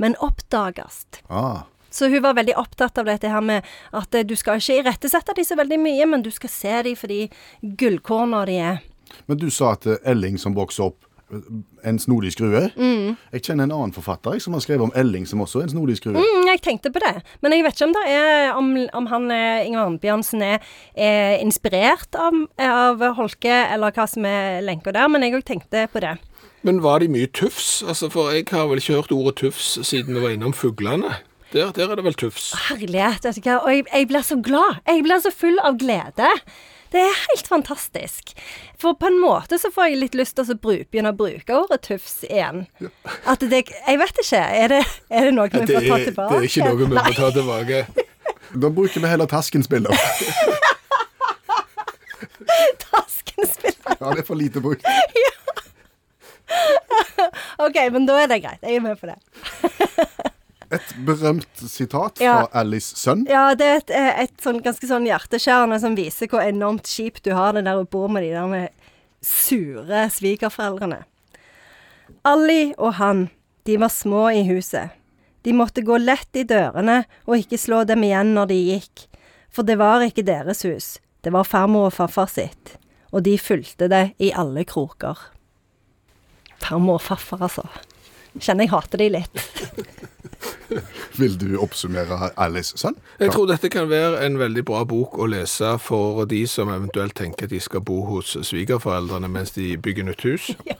[0.00, 1.02] men oppdages.
[1.28, 1.66] Ah.
[1.90, 5.34] Så hun var veldig opptatt av dette her med at eh, du skal ikke irettesette
[5.36, 7.26] dem så veldig mye, men du skal se dem for de
[7.62, 8.82] gullkorna de er.
[9.26, 11.02] Men du sa at eh, Elling som vokser opp,
[11.34, 11.42] eh,
[11.90, 12.68] en snodig skrue.
[12.78, 13.16] Mm.
[13.34, 15.74] Jeg kjenner en annen forfatter jeg, som har skrevet om Elling som også er en
[15.74, 16.14] snodig skrue.
[16.14, 18.72] Mm, jeg tenkte på det, men jeg vet ikke om det er om,
[19.02, 24.94] om han Ingvar Ambjørnsen er, er inspirert av, av Holke, eller hva som er lenka
[24.94, 26.18] der, men jeg òg tenkte på det.
[26.62, 27.80] Men var de mye tufs?
[27.82, 31.16] Altså, For jeg har vel ikke hørt ordet tufs siden vi var innom fuglene.
[31.52, 32.52] Der, der er det vel tufs.
[32.68, 33.56] Herlighet, vet du hva.
[33.64, 34.76] Og jeg, jeg blir så glad.
[34.86, 36.28] Jeg blir så full av glede.
[36.90, 38.24] Det er helt fantastisk.
[38.82, 41.50] For på en måte så får jeg litt lyst til å bruke, begynne å bruke
[41.54, 42.58] ordet tufs igjen.
[43.30, 44.42] At det Jeg vet ikke.
[44.62, 46.30] Er det, er det noe vi Det får ta tilbake?
[46.30, 47.78] det er ikke noe vi må ta tilbake.
[48.50, 49.90] Da bruker vi heller taskenspiller.
[49.94, 50.58] taskenspiller.
[52.86, 53.76] Tasken spiller.
[54.00, 54.84] Ja, det er for lite brukt.
[57.66, 58.62] OK, men da er det greit.
[58.64, 59.18] Jeg er med på det.
[60.70, 62.46] Et berømt sitat fra Ja.
[62.54, 63.24] Alice Sønn.
[63.28, 67.24] Ja, det er et, eh, et sånn ganske sånn hjerteskjærende som viser hvor enormt kjipt
[67.24, 68.70] du har det der å bo med de der med
[69.20, 71.04] sure svigerforeldrene.
[72.24, 73.30] Ali og han,
[73.64, 74.90] de var små i huset.
[75.42, 79.06] De måtte gå lett i dørene og ikke slå dem igjen når de gikk,
[79.50, 82.76] for det var ikke deres hus, det var farmor og farfar sitt,
[83.10, 85.16] og de fulgte det i alle kroker.
[86.60, 87.66] Farmor og farfar, altså.
[88.38, 89.40] Kjenner jeg hater de litt.
[91.20, 92.96] Vil du oppsummere Alice Sønn?
[93.20, 97.16] Jeg tror dette kan være en veldig bra bok å lese for de som eventuelt
[97.18, 100.52] tenker at de skal bo hos svigerforeldrene mens de bygger nytt hus.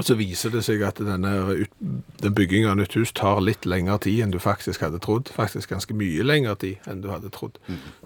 [0.00, 1.32] Så viser det seg at denne
[2.22, 5.28] den byggingen av nytt hus tar litt lengre tid enn du faktisk hadde trodd.
[5.36, 7.58] Faktisk ganske mye lengre tid enn du hadde trodd.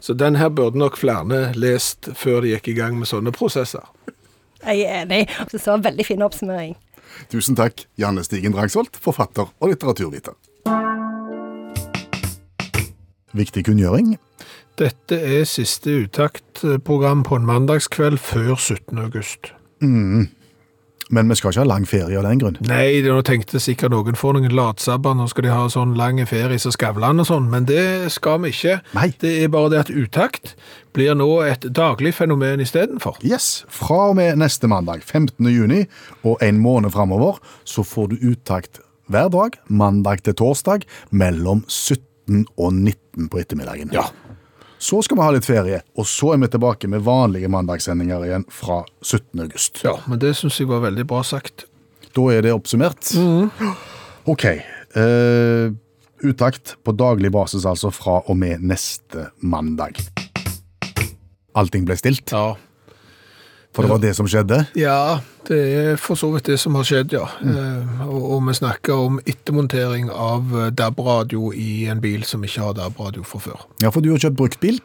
[0.02, 3.86] Så den her burde nok flere lest før de gikk i gang med sånne prosesser.
[4.64, 5.22] Jeg er enig.
[5.52, 6.74] Så så veldig fin oppsummering.
[7.30, 10.34] Tusen takk, Janne Stigen Drangsvold, forfatter og litteraturviter.
[13.36, 14.16] Viktig kunngjøring.
[14.80, 18.98] Dette er siste utaktprogram på en mandagskveld før 17.
[18.98, 19.52] august.
[21.10, 22.56] Men vi skal ikke ha lang ferie av den grunn.
[22.66, 26.18] Nei, det nå tenkte sikkert noen får noen latsabber, nå skal de ha sånn lang
[26.26, 28.80] ferie som Skavlan og sånn, men det skal vi ikke.
[28.96, 29.12] Nei.
[29.22, 30.56] Det er bare det at utakt
[30.96, 33.20] blir nå et daglig fenomen istedenfor.
[33.22, 35.46] Yes, Fra og med neste mandag, 15.
[35.52, 35.84] juni,
[36.26, 42.46] og en måned framover, så får du uttakt hver dag, mandag til torsdag, mellom 17
[42.58, 43.92] og 19 på ettermiddagen.
[43.94, 44.08] Ja.
[44.78, 48.44] Så skal vi ha litt ferie, og så er vi tilbake med vanlige mandagssendinger igjen
[48.52, 49.40] fra 17.
[49.46, 49.80] august.
[49.86, 51.64] Ja, men det syns jeg var veldig bra sagt.
[52.16, 53.14] Da er det oppsummert.
[54.28, 54.44] OK.
[54.96, 55.72] Uh,
[56.24, 60.00] utakt på daglig basis, altså fra og med neste mandag.
[61.56, 62.56] Allting ble stilt, Ja.
[63.76, 64.62] For det var det som skjedde.
[64.78, 67.26] ja, det er for så vidt det som har skjedd, ja.
[67.44, 68.00] Mm.
[68.08, 72.76] og, og vi snakker om ettermontering av eh, DAB-radio i en bil som ikke har
[72.80, 73.66] DAB-radio fra før.
[73.84, 74.80] Ja, for du har kjøpt bruktbil.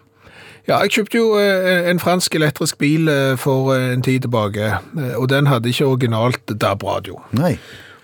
[0.68, 3.10] Ja, jeg kjøpte jo eh, en fransk elektrisk bil
[3.42, 4.76] for en tid tilbake,
[5.16, 7.18] og den hadde ikke originalt DAB-radio.
[7.40, 7.56] Nei.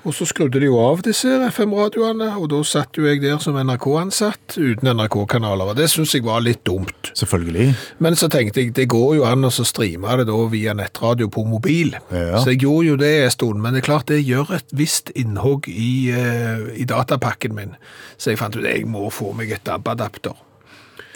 [0.07, 3.57] Og så skrudde de jo av disse FM-radioene, og da satt jo jeg der som
[3.59, 7.11] NRK-ansatt uten NRK-kanaler, og det synes jeg var litt dumt.
[7.17, 7.73] Selvfølgelig.
[8.03, 11.27] Men så tenkte jeg, det går jo an å så streame det da via nettradio
[11.33, 11.97] på mobil.
[12.07, 12.39] Ja.
[12.39, 15.11] Så jeg gjorde jo det en stund, men det er klart det gjør et visst
[15.11, 17.75] innhogg i, uh, i datapakken min.
[18.15, 20.39] Så jeg fant ut, jeg må få meg et DAB-adapter.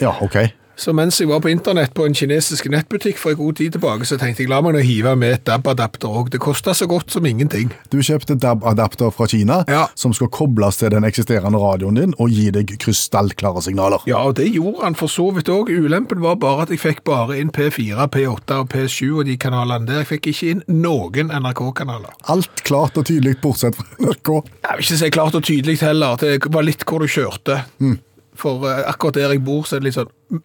[0.04, 0.42] Ja, OK.
[0.82, 4.06] Så mens jeg var på internett på en kinesisk nettbutikk for en god tid tilbake,
[4.10, 6.32] så tenkte jeg, la meg nå hive med et DAB-adapter òg.
[6.34, 7.70] Det kostet så godt som ingenting.
[7.94, 9.84] Du kjøpte DAB-adapter fra Kina, Ja.
[9.96, 14.02] som skal kobles til den eksisterende radioen din og gi deg krystallklare signaler.
[14.10, 15.70] Ja, og det gjorde han for så vidt òg.
[15.70, 19.86] Ulempen var bare at jeg fikk bare inn P4, P8 og P7 og de kanalene
[19.86, 20.02] der.
[20.02, 22.10] Jeg fikk ikke inn noen NRK-kanaler.
[22.34, 24.34] Alt klart og tydelig, bortsett fra NRK.
[24.66, 26.18] Jeg vil ikke si klart og tydelig heller.
[26.18, 27.62] Det var litt hvor du kjørte.
[28.42, 30.42] For eh, akkurat der jeg bor, så er det litt sånn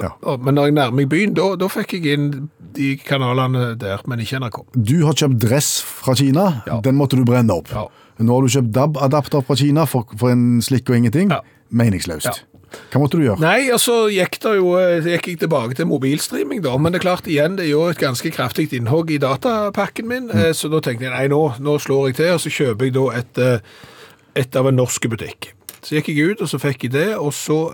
[0.00, 0.12] Ja.
[0.40, 2.28] Men når jeg nærmer meg byen, da, da fikk jeg inn
[2.76, 4.62] de kanalene der, men ikke NRK.
[4.72, 6.46] Du har kjøpt dress fra Kina.
[6.68, 6.80] Ja.
[6.84, 7.72] Den måtte du brenne opp.
[7.74, 7.88] Ja.
[8.22, 11.32] Nå har du kjøpt DAB-adapter fra Kina for, for en slikk og ingenting.
[11.72, 12.46] Meningsløst.
[12.92, 13.40] Hva måtte du gjøre?
[13.42, 16.76] Nei, altså så gikk, det jo, eh, gikk jeg tilbake til mobilstreaming, da.
[16.80, 20.30] Men det er klart, igjen, det er jo et ganske kraftig innhogg i datapakken min.
[20.32, 20.52] Mm.
[20.56, 23.08] Så da tenkte jeg nei, nå, nå slår jeg til, og så kjøper jeg da
[23.20, 23.90] et, eh,
[24.44, 25.52] et av en norsk butikk.
[25.82, 27.72] Så gikk jeg ut, og så fikk jeg det, og så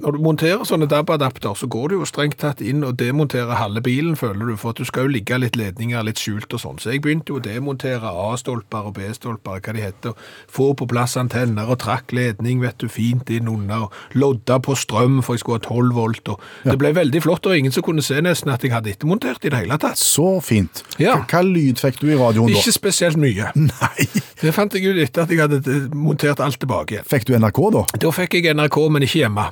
[0.00, 3.82] Når du monterer sånne DAB-adapter, så går du jo strengt tatt inn og demonterer halve
[3.84, 6.78] bilen, føler du, for at du skal jo ligge litt ledninger litt skjult og sånn.
[6.80, 10.14] Så jeg begynte jo å demontere A-stolper og B-stolper, hva de heter,
[10.48, 14.72] få på plass antenner og trakk ledning, vet du, fint inn under, og lodda på
[14.72, 17.84] strøm, for jeg skulle ha 12 volt, og det ble veldig flott, og ingen som
[17.84, 20.00] kunne se nesten at jeg hadde ettermontert i det hele tatt.
[20.00, 20.80] Så fint.
[20.96, 21.18] Ja.
[21.28, 22.64] Hva, lyd fikk du i radioen da?
[22.64, 23.52] Ikke spesielt mye.
[23.68, 24.08] Nei.
[24.40, 27.08] Det fant jeg ut etter at jeg hadde montert alt tilbake igjen.
[27.10, 27.84] Fikk du NRK da?
[27.98, 29.50] Da fikk jeg NRK, men ikke hjemme.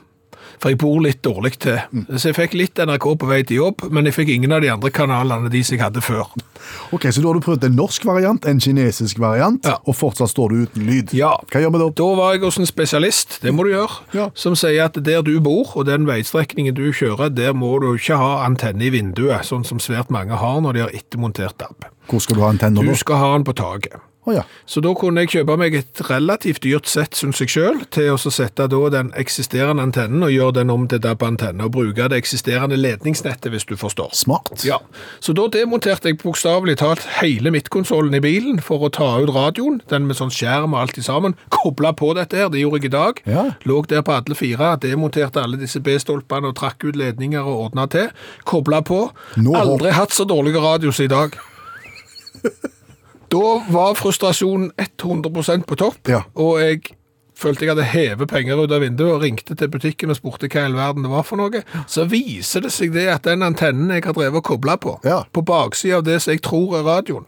[0.58, 1.76] For jeg bor litt dårlig til.
[2.18, 4.70] Så jeg fikk litt NRK på vei til jobb, men jeg fikk ingen av de
[4.72, 6.26] andre kanalene, de som jeg hadde før.
[6.90, 9.76] Ok, Så da har du prøvd en norsk variant, en kinesisk variant, Ja.
[9.86, 11.12] og fortsatt står du uten lyd.
[11.14, 11.36] Ja.
[11.52, 11.88] Hva gjør vi da?
[11.90, 14.30] Da var jeg hos en spesialist, det må du gjøre, Ja.
[14.34, 18.16] som sier at der du bor, og den veistrekningen du kjører, der må du ikke
[18.16, 21.84] ha antenne i vinduet, sånn som svært mange har når de har ettermontert DAB.
[22.08, 24.00] Hvor skal du ha antenner Du skal ha den på taket.
[24.28, 24.44] Å ja.
[24.68, 28.32] Så da kunne jeg kjøpe meg et relativt dyrt sett, synes jeg selv, til å
[28.32, 33.48] sette den eksisterende antennen og gjøre den om til DAB-antenne, og bruke det eksisterende ledningsnettet,
[33.52, 34.12] hvis du forstår.
[34.18, 34.52] Smart.
[34.66, 34.80] Ja,
[35.24, 39.80] så da demonterte jeg bokstavelig talt hele midtkonsollen i bilen for å ta ut radioen,
[39.88, 42.92] den med sånn skjerm og alt i sammen, kobla på dette her, det gjorde jeg
[42.92, 43.22] i dag.
[43.28, 43.44] Ja.
[43.68, 47.88] Lå der på alle fire, demonterte alle disse B-stolpene og trakk ut ledninger og ordna
[47.90, 48.10] til.
[48.48, 49.06] Kobla på.
[49.40, 51.38] Nå Aldri hatt så dårlige radio som i dag.
[53.28, 56.22] Da var frustrasjonen 100% på topp, Ja.
[56.34, 56.82] og jeg
[57.38, 60.62] følte jeg hadde hevet penger ut av vinduet og ringte til butikken og spurte hva
[60.62, 61.60] i all verden det var for noe.
[61.86, 65.22] Så viser det seg det at den antennen jeg har drevet og kobla på, Ja.
[65.32, 67.26] på baksiden av det som jeg tror er radioen,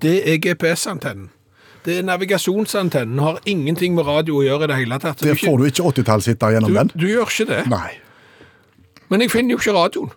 [0.00, 1.28] det er GPS-antennen.
[1.84, 5.18] Det er navigasjonsantennen, har ingenting med radio å gjøre i det hele tatt.
[5.18, 6.90] Det får du ikke 80-tallshitter gjennom du, den.
[6.96, 7.66] du gjør ikke det.
[7.70, 7.92] Nei.
[9.08, 10.10] Men jeg finner jo ikke radioen.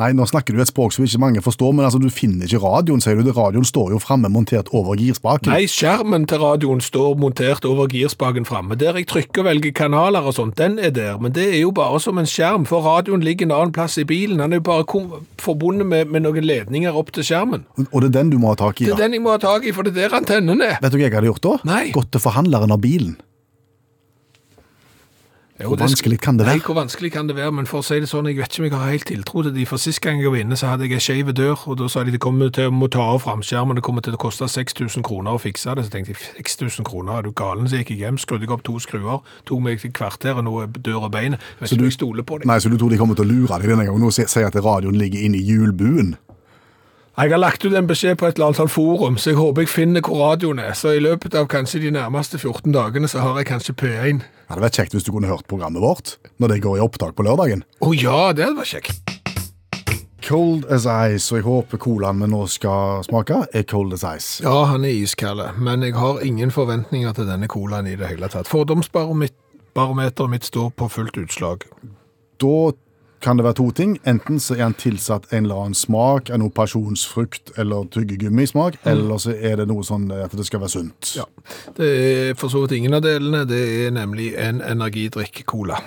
[0.00, 2.62] Nei, nå snakker du et språk som ikke mange forstår, men altså, du finner ikke
[2.62, 3.24] radioen, sier du.
[3.26, 3.34] Det.
[3.36, 5.52] Radioen står jo framme montert over girspaken.
[5.52, 8.78] Nei, skjermen til radioen står montert over girspaken framme.
[8.80, 11.20] Der jeg trykker og velger kanaler og sånt, den er der.
[11.20, 14.06] Men det er jo bare som en skjerm, for radioen ligger en annen plass i
[14.08, 14.40] bilen.
[14.40, 14.88] Den er jo bare
[15.42, 17.66] forbundet med, med noen ledninger opp til skjermen.
[17.90, 19.42] Og det er den du må ha tak i, Det er den jeg må ha
[19.42, 20.78] tak i, for det er der antennen er.
[20.80, 21.58] Vet du hva jeg hadde gjort da?
[21.68, 21.84] Nei.
[21.96, 23.18] Gått til forhandleren av bilen.
[25.60, 26.56] Jo, Hvor vanskelig kan det være?
[26.56, 27.52] Nei, hvor vanskelig kan det være?
[27.52, 29.52] Men for å si det sånn, jeg vet ikke om jeg har helt tiltro til
[29.52, 29.66] de.
[29.68, 32.04] For sist gang jeg var inne, så hadde jeg en skeiv dør, og da sa
[32.06, 35.36] de de kommer til å ta av framskjermen, det kommer til å koste 6000 kroner
[35.36, 35.84] å fikse det.
[35.84, 37.68] Så tenkte jeg 6000 kroner, er du galen?
[37.68, 40.48] Så jeg gikk jeg hjem, skrudde jeg opp to skruer, tok meg et kvarter og
[40.48, 41.36] noe dør og bein.
[41.36, 42.48] Jeg vet Så ikke om jeg stoler på det.
[42.48, 44.02] Nei, så du tror de kommer til å lure deg denne gangen?
[44.02, 46.16] og sier at radioen ligger inne i hjulbuen.
[47.20, 49.68] Jeg har lagt ut en beskjed på et eller annet forum, så jeg håper jeg
[49.68, 50.70] finner hvor radioen er.
[50.72, 54.22] Så i løpet av kanskje de nærmeste 14 dagene så har jeg kanskje P1.
[54.24, 57.12] Det hadde vært kjekt hvis du kunne hørt programmet vårt når det går i opptak
[57.18, 57.60] på lørdagen.
[57.84, 59.12] Å ja, det hadde vært kjekt.
[60.24, 64.40] Cold as ice, og jeg håper colaen vi nå skal smake, er cold as ice.
[64.46, 68.32] Ja, han er iskald, men jeg har ingen forventninger til denne colaen i det hele
[68.32, 68.48] tatt.
[68.48, 71.68] Fordomsbarometeret mitt står på fullt utslag.
[72.40, 72.70] Da
[73.20, 73.98] kan det være to ting.
[74.08, 79.20] Enten så er han tilsatt en eller annen smak en noe pasjonsfrukt eller tyggegummismak, eller
[79.22, 81.14] så er det noe sånn at det skal være sunt.
[81.18, 81.26] Ja,
[81.76, 83.44] Det er for så vidt ingen av delene.
[83.48, 85.80] Det er nemlig en energidrikk-cola.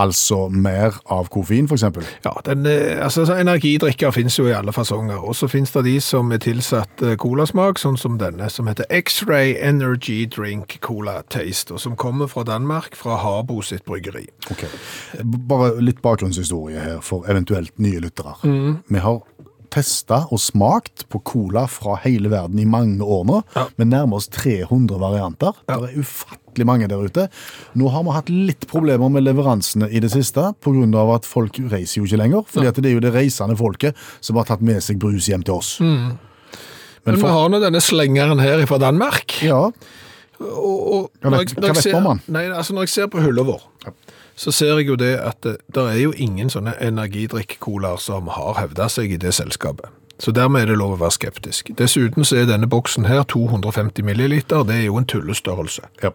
[0.00, 2.04] Altså mer av koffein, eksempel.
[2.24, 5.96] Ja, den, er- altså Energidrikker finnes jo i alle fasonger, og så finnes det de
[6.00, 11.74] som er tilsatt eh, colasmak, sånn som denne, som heter X-Ray Energy Drink Cola Taste,
[11.74, 14.26] og som kommer fra Danmark, fra Habo sitt bryggeri.
[14.50, 14.64] Ok.
[15.48, 18.34] Bare litt bakgrunnshistorie her for eventuelt nye lyttere.
[18.88, 19.20] Vi har
[19.74, 23.66] testa og smakt på cola fra hele verden i mange år nå, Ja.
[23.76, 25.52] med nærmest oss 300 varianter.
[25.66, 27.28] Det er ufattelig mange der ute.
[27.74, 31.14] Nå har vi hatt litt problemer med leveransene i det siste, pga.
[31.16, 32.44] at folk reiser jo ikke lenger.
[32.46, 32.70] fordi ja.
[32.72, 35.80] det er jo det reisende folket som har tatt med seg brus hjem til oss.
[35.80, 36.16] Men,
[37.04, 39.42] for- vi har nå denne slengeren her fra Danmark.
[39.42, 39.70] Ja,
[40.40, 40.50] Og,
[40.94, 42.20] og Hva vet- hva vet ser- han?
[42.26, 43.60] Nei, altså når jeg ser på hylla vår,
[44.36, 48.58] så ser jeg jo det at det, der er jo ingen sånne energidrikk-colaer som har
[48.58, 49.90] hevda seg i det selskapet.
[50.18, 51.72] Så dermed er det lov å være skeptisk.
[51.78, 55.90] Dessuten så er denne boksen her 250 milliliter, det er jo en tullestørrelse.
[56.02, 56.14] ja.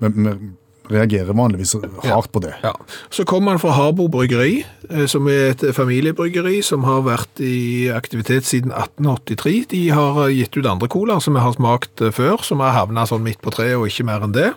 [0.00, 0.50] Men vi
[0.90, 1.74] reagerer vanligvis
[2.04, 2.54] hardt på det.
[2.64, 2.72] Ja.
[3.10, 7.88] Så kommer han fra Harbo bryggeri, eh, som er et familiebryggeri som har vært i
[7.94, 9.64] aktivitet siden 1883.
[9.70, 12.74] De har eh, gitt ut andre colaer som vi har smakt eh, før, som har
[12.76, 14.48] havnet sånn midt på treet og ikke mer enn det.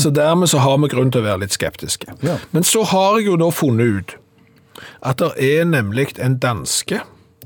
[0.00, 2.12] Så dermed så har vi grunn til å være litt skeptiske.
[2.26, 2.36] Ja.
[2.52, 4.16] Men så har jeg jo da funnet ut
[5.04, 7.00] at det er nemlig en danske,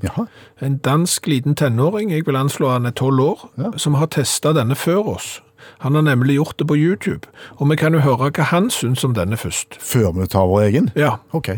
[0.04, 0.26] Jaha.
[0.60, 3.70] en dansk liten tenåring, jeg vil anslå han er 12 år, Ja.
[3.76, 5.40] som har testet denne før oss.
[5.78, 9.04] Han har nemlig gjort det på YouTube, og vi kan jo høre hva han synes
[9.04, 9.66] om denne først.
[9.80, 10.90] Før vi tar vår egen?
[10.96, 11.48] Ja, Ok.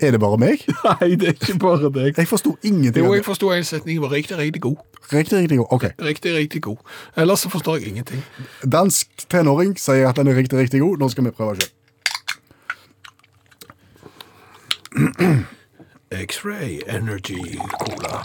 [0.00, 0.62] Er det bare meg?
[1.00, 2.14] Nei, det er ikke bare deg.
[2.16, 3.04] Jeg forsto ingenting.
[3.04, 4.76] Jo, jeg forsto en setning var riktig, riktig god.
[5.12, 5.66] Riktig, riktig god.
[5.70, 5.84] Ok.
[6.02, 6.76] Riktig, riktig god.
[7.16, 8.24] Ellers så forstår jeg ingenting.
[8.72, 10.96] Dansk tenåring sier at den er riktig, riktig god.
[10.98, 11.70] Nå skal vi prøve selv.
[16.14, 18.22] X-Ray Energy Cola.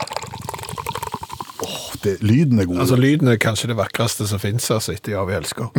[1.62, 2.80] Åh, det, lyden er god.
[2.86, 5.68] Altså, lyden er kanskje det vakreste som finnes, altså, etter Ja, vi elsker.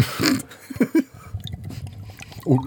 [2.51, 2.67] Og-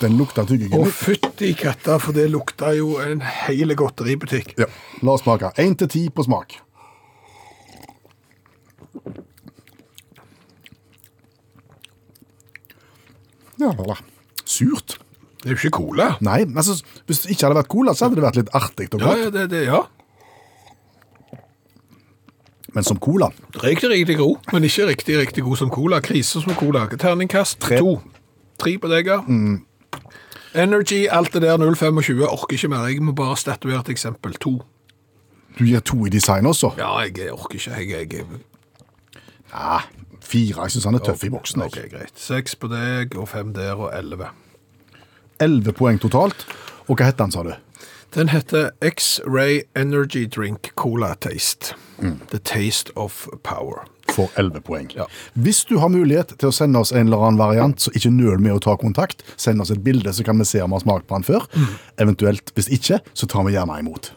[0.00, 0.90] Den lukta Å, tyggegummi.
[0.96, 4.54] fytti katta, for det lukta jo en hel godteributikk.
[4.58, 4.66] Ja.
[5.04, 5.50] La oss smake.
[5.60, 6.56] Én til ti på smak.
[13.56, 13.96] Ja, voilà.
[14.44, 14.98] Surt.
[15.42, 16.10] Det er jo ikke cola.
[16.24, 16.78] Nei, altså,
[17.08, 19.22] hvis det ikke hadde vært cola, så hadde det vært litt artig og Ja, godt.
[19.24, 19.80] ja, det, det, ja.
[22.74, 23.30] Men som cola
[23.64, 26.00] Riktig, riktig god, men ikke riktig, riktig god som cola.
[26.00, 26.86] Krise som cola.
[26.86, 27.78] Terningkast Tre.
[27.78, 27.96] to.
[28.60, 29.20] Tre på deg, ja.
[30.54, 32.22] Energy, alt det der 0,25.
[32.26, 32.86] Orker ikke mer.
[32.86, 34.34] Jeg må bare statuere et eksempel.
[34.42, 34.60] To.
[35.58, 36.72] Du gir to i design også?
[36.78, 37.70] Ja, jeg orker ikke.
[37.78, 38.24] Jeg, jeg,
[39.52, 39.78] Ja,
[40.22, 40.62] fire.
[40.62, 41.62] Jeg syns han er tøff i boksen.
[41.66, 42.14] Ok, greit.
[42.18, 44.30] Seks på deg, og fem der, og elleve.
[45.40, 46.46] Elleve poeng totalt.
[46.88, 47.52] Og hva heter han, sa du?
[48.14, 51.74] Den heter X-Ray Energy Drink Cola Taste.
[52.30, 53.84] The Taste of Power.
[54.10, 54.88] For elleve poeng.
[54.96, 55.04] Ja.
[55.38, 58.40] Hvis du har mulighet til å sende oss en eller annen variant, så ikke nøl
[58.42, 59.22] med å ta kontakt.
[59.38, 61.46] Send oss et bilde, så kan vi se om vi har smakt på den før.
[62.02, 64.10] Eventuelt, hvis ikke, så tar vi gjerne imot.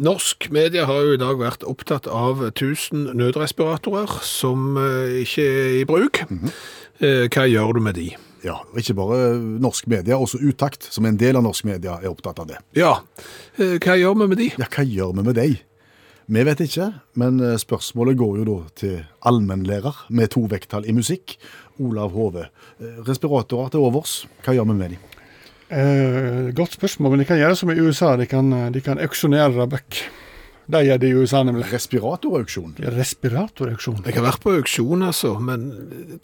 [0.00, 5.74] Norsk media har jo i dag vært opptatt av 1000 nødrespiratorer som eh, ikke er
[5.82, 6.22] i bruk.
[7.02, 8.12] Eh, Hva gjør du med de?
[8.44, 9.18] Ja, og Ikke bare
[9.60, 12.60] norsk media, også Utakt, som er en del av norsk media, er opptatt av det.
[12.78, 13.00] Ja,
[13.58, 14.48] eh, hva gjør vi med de?
[14.58, 15.48] Ja, hva gjør vi med de?
[16.30, 16.86] Vi vet ikke,
[17.18, 21.34] men eh, spørsmålet går jo da til allmennlærer med to vekttall i musikk,
[21.82, 22.46] Olav Hove.
[22.80, 25.00] Eh, Respiratorer til overs, hva gjør vi med de?
[25.70, 28.16] Eh, godt spørsmål, men de kan gjøre som i USA.
[28.18, 30.00] De kan, de kan auksjonere det vekk.
[30.70, 31.66] Det gjør jo i USA, nemlig.
[31.72, 32.74] Respiratorauksjon.
[32.96, 34.02] Respiratorauksjon.
[34.06, 35.66] Jeg har vært på auksjon, altså, men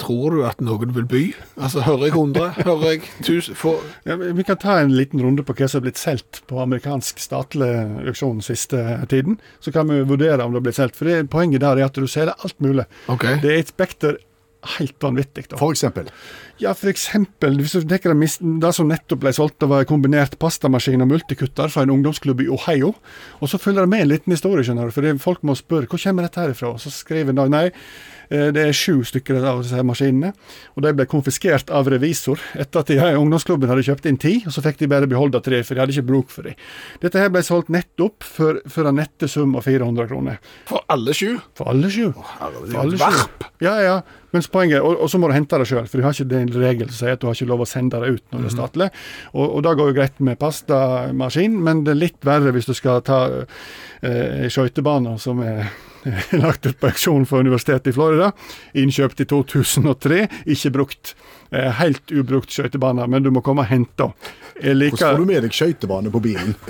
[0.00, 1.22] tror du at noen vil by?
[1.56, 2.52] Altså, hører jeg 100?
[2.62, 3.58] Hører jeg 1000?
[3.58, 3.82] For...
[4.06, 7.20] Ja, vi kan ta en liten runde på hva som er blitt solgt på amerikansk
[7.22, 7.72] statlig
[8.06, 9.40] auksjon siste tiden.
[9.64, 10.98] Så kan vi vurdere om det har blitt solgt.
[10.98, 12.86] For det, poenget der er at du selger alt mulig.
[13.12, 13.40] Okay.
[13.42, 14.20] Det er et spekter
[14.76, 15.46] helt vanvittig.
[15.50, 15.58] da.
[15.60, 16.10] For eksempel.
[16.62, 19.90] Ja, for eksempel, hvis du tenker deg det som nettopp ble solgt, det var en
[19.90, 22.94] kombinert pastamaskin og multikutter fra en ungdomsklubb i Ohio.
[23.40, 26.00] Og så følger det med en liten historie, skjønner du, for folk må spørre hvor
[26.00, 26.72] kommer dette her ifra?
[26.74, 27.72] Og så skriver de nei, eh,
[28.28, 30.32] det er sju stykker av disse maskinene,
[30.74, 34.36] og de ble konfiskert av revisor etter at de her ungdomsklubben hadde kjøpt inn ti,
[34.46, 36.58] og så fikk de bare beholde tre, for de hadde ikke bruk for dem.
[37.02, 40.38] Dette her ble solgt nettopp for, for en nette sum av 400 kroner.
[40.68, 41.36] For alle sju?
[41.58, 42.10] For alle sju.
[42.16, 43.02] For alle sju.
[43.02, 43.50] varp.
[43.64, 43.96] Ja, ja.
[44.34, 46.50] Mens poenget, og, og så må du hente det sjøl, for du har ikke den
[46.52, 48.56] regel som sier at du har ikke lov å sende det ut når det er
[48.56, 48.88] statlig.
[49.32, 52.74] Og, og det går jo greit med pastamaskin, men det er litt verre hvis du
[52.76, 55.70] skal ta eh, skøytebaner som er
[56.44, 58.32] lagt ut på auksjon for Universitetet i Florida.
[58.78, 60.26] Innkjøpt i 2003,
[60.56, 61.16] ikke brukt.
[61.50, 64.08] Eh, helt ubrukt skøytebane, men du må komme og hente.
[64.56, 66.56] Jeg Hvordan får du med deg skøytebane på bilen?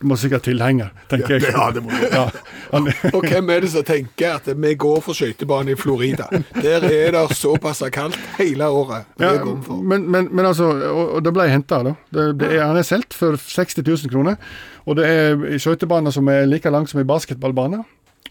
[0.00, 1.52] Du må sikkert tilhenger, tenker jeg.
[1.52, 2.02] Ja, det må du.
[2.10, 2.24] Ja,
[2.72, 6.26] han, Og hvem er det som tenker at vi går for skøytebane i Florida?
[6.56, 9.06] Der er det såpass kaldt hele året.
[9.20, 11.94] Ja, men, men, men altså, og, og det ble henta, da.
[12.10, 14.40] Det, det er, han er solgt for 60 000 kroner.
[14.88, 17.84] Og det er skøytebaner som er like lang som en basketballbane.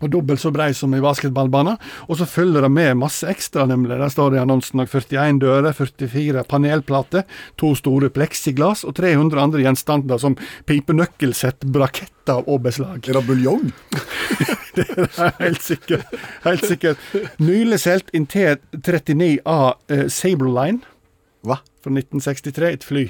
[0.04, 1.80] Og dobbelt så brei som i basketballbanen.
[2.08, 3.98] Og så følger det med masse ekstra, nemlig.
[4.02, 7.26] Der står det i annonsen at 41 dører, 44 panelplater,
[7.58, 10.38] to store pleksiglass og 300 andre gjenstander som
[10.70, 13.04] pipenøkkelsett, braketter og beslag.
[13.08, 13.72] Er det buljong?
[14.74, 16.16] Det er helt sikkert.
[16.42, 17.02] Helt sikkert.
[17.38, 19.58] Nylig solgt inn T39A
[19.94, 20.82] eh, Line.
[21.46, 21.60] Hva?
[21.84, 23.04] fra 1963, et fly.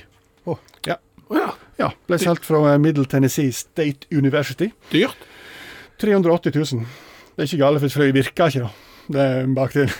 [0.49, 0.57] Å.
[0.89, 0.97] Ja.
[1.29, 1.91] Oh, ja, ja.
[2.09, 4.71] Ble solgt fra eh, Middle Tennessee State University.
[4.91, 5.29] dyrt.
[6.01, 6.87] 380 000.
[7.33, 8.89] Det er ikke galt, for et virker ikke, da.
[9.11, 9.91] Det er baktil.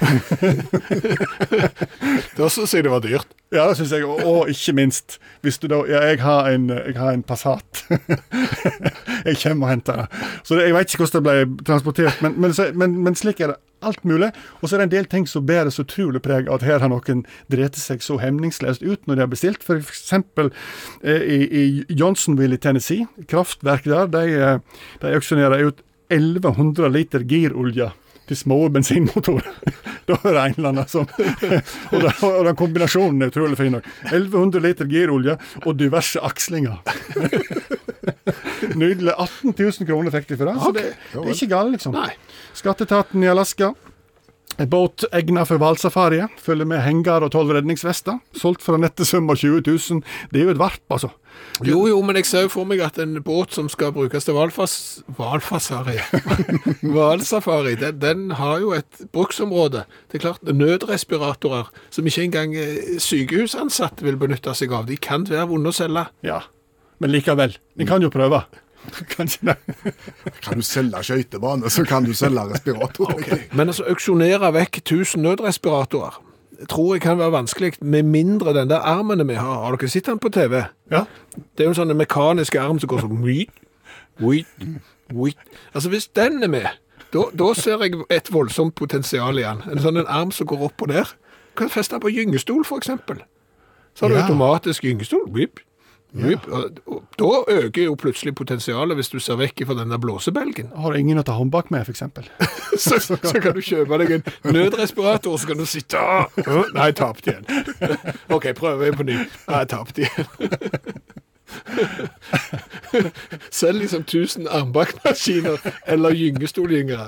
[2.38, 3.28] Da syns jeg det var dyrt.
[3.54, 4.06] Ja, det syns jeg.
[4.08, 7.84] Og, og ikke minst, hvis du da Ja, jeg har en, jeg har en Passat.
[9.28, 10.08] jeg kommer og henter det.
[10.44, 13.54] Så det, jeg vet ikke hvordan det ble transportert, men, men, men, men slik er
[13.54, 14.32] det alt mulig.
[14.62, 16.92] Og så er det en del ting som bærer så utrolig preg at her har
[16.92, 19.66] noen drept seg så hemningsløst ut når de har bestilt.
[19.78, 20.52] Eksempel
[21.04, 27.24] eh, i, i Johnsonville i Tennessee, kraftverk der, de, eh, de auksjonerer ut 1100 liter
[27.28, 27.92] girolje
[28.28, 29.48] til små bensinmotorer.
[30.08, 31.08] da er det en eller annen som
[31.96, 33.76] og den kombinasjonen er utrolig fin.
[33.76, 33.88] nok.
[34.12, 36.80] 1100 liter girolje og diverse akslinger.
[38.80, 39.14] Nydelig.
[39.18, 40.56] 18 000 kroner fikk de for det.
[40.62, 41.98] Så det, det er ikke galt, liksom.
[41.98, 42.14] Nei.
[42.54, 43.74] Skatteetaten i Alaska.
[44.58, 46.22] En båt egnet for hvalsafari.
[46.38, 48.20] Følger med henger og tolv redningsvester.
[48.38, 50.04] Solgt for en nette sum av 20 000.
[50.30, 51.10] Det er jo et varp, altså.
[51.66, 54.38] Jo, jo, men jeg ser jo for meg at en båt som skal brukes til
[54.38, 55.98] hvalfasari,
[56.94, 59.84] hvalsafari, den, den har jo et bruksområde.
[60.12, 65.26] Det er klart, nødrespiratorer som ikke engang eh, sykehusansatte vil benytte seg av, de kan
[65.30, 66.06] være vonde å selge.
[66.26, 66.44] Ja.
[67.02, 67.58] Men likevel.
[67.82, 68.44] En kan jo prøve.
[69.16, 69.94] Kanskje det.
[70.42, 73.14] Kan du selge skøytebane, så kan du selge respirator.
[73.54, 76.20] Men altså, auksjonere vekk 1000 nødrespiratorer,
[76.70, 79.64] tror jeg kan være vanskelig, med mindre den der armen vi har.
[79.66, 80.64] Har dere sett den på TV?
[80.92, 81.04] Ja.
[81.36, 83.18] Det er jo en sånn mekanisk arm som går sånn.
[85.74, 86.70] Altså, hvis den er med,
[87.14, 87.26] da,
[87.58, 89.62] ser jeg et voldsomt potensial i den.
[89.72, 91.12] En sånn en arm som går opp og ned.
[91.54, 93.22] Du kan feste den på gyngestol, eksempel.
[93.94, 94.24] Så har du Ja.
[94.26, 95.28] automatisk gyngestol.
[95.30, 95.60] Whip,
[96.14, 100.68] og da øker jo plutselig potensialet hvis du ser vekk fra den der blåsebelgen.
[100.78, 102.04] Har du ingen å ta håndbak med, f.eks.
[102.84, 104.24] Så, så kan du kjøpe deg en
[104.56, 105.98] nødrespirator, så kan du sitte
[106.74, 107.46] Nei, jeg tapte igjen.
[108.36, 109.18] OK, prøver jeg på ny.
[109.22, 110.26] Nei, jeg tapte igjen.
[113.62, 117.06] Selv liksom 1000 armbakmaskiner eller gyngestolgyngere.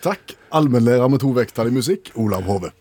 [0.00, 2.72] Takk, allmennlærer med to vekttall i musikk, Olav Hove.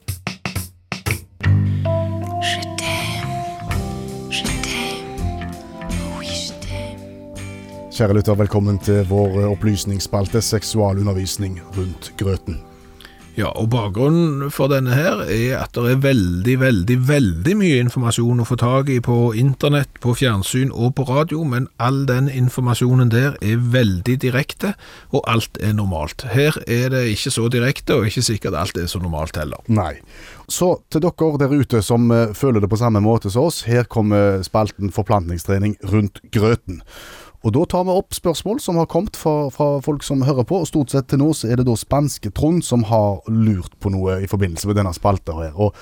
[7.99, 12.61] Kjære lytter, velkommen til vår opplysningsspalte seksualundervisning rundt grøten.
[13.35, 18.39] Ja, og bakgrunnen for denne her er at det er veldig, veldig, veldig mye informasjon
[18.39, 23.11] å få tak i på internett, på fjernsyn og på radio, men all den informasjonen
[23.11, 24.77] der er veldig direkte,
[25.11, 26.23] og alt er normalt.
[26.31, 29.59] Her er det ikke så direkte, og ikke sikkert alt er så normalt heller.
[29.67, 29.97] Nei.
[30.47, 33.83] Så til dere der ute som eh, føler det på samme måte som oss, her
[33.83, 36.79] kommer spalten forplantningstrening rundt grøten.
[37.39, 40.59] Og da tar vi opp spørsmål som har kommet fra, fra folk som hører på,
[40.59, 43.91] og stort sett til nå så er det da spanske Trond som har lurt på
[43.93, 45.55] noe i forbindelse med denne spalta her.
[45.55, 45.75] Og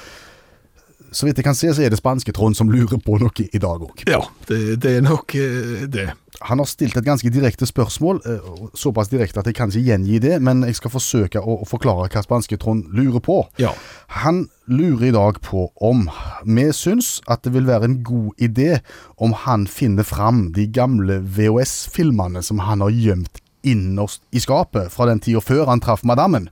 [1.17, 3.61] så vidt jeg kan se, så er det spanske Trond som lurer på noe i
[3.61, 4.05] dag òg.
[4.09, 6.11] Ja, det, det er nok eh, det.
[6.45, 10.19] Han har stilt et ganske direkte spørsmål, eh, såpass direkte at jeg kan ikke gjengi
[10.21, 13.39] det, men jeg skal forsøke å, å forklare hva spanske Trond lurer på.
[13.61, 13.73] Ja.
[14.21, 16.05] Han lurer i dag på om
[16.45, 18.83] vi syns at det vil være en god idé
[19.17, 25.07] om han finner fram de gamle VHS-filmene som han har gjemt innerst i skapet fra
[25.09, 26.49] den tida før han traff madammen.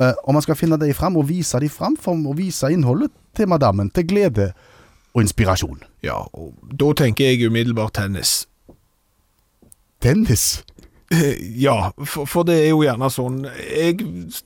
[0.00, 3.12] Eh, og man skal finne dem fram og vise dem fram for å vise innholdet
[3.36, 4.52] til madammen til glede
[5.14, 5.82] og inspirasjon.
[6.02, 8.46] Ja, og da tenker jeg umiddelbart tennis.
[10.02, 10.64] Tennis.
[11.12, 13.98] Eh, Ja, for, for det er jo gjerne sånn Jeg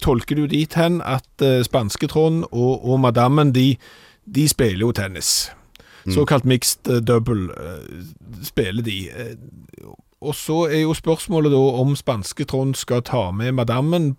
[0.03, 3.77] tolker det jo dit hen at uh, spanske Trond og, og madammen, de,
[4.27, 5.49] de spiller jo tennis.
[6.09, 8.99] Såkalt mixed uh, double uh, spiller de.
[9.13, 9.35] Eh,
[10.19, 14.17] og så er jo spørsmålet da om spanske Trond skal ta med madammen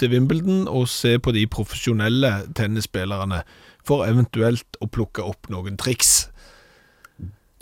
[0.00, 3.42] til Wimbledon og se på de profesjonelle tennisspillerne,
[3.84, 6.30] for eventuelt å plukke opp noen triks.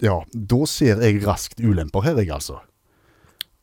[0.03, 2.61] Ja, da ser jeg raskt ulemper her, jeg altså.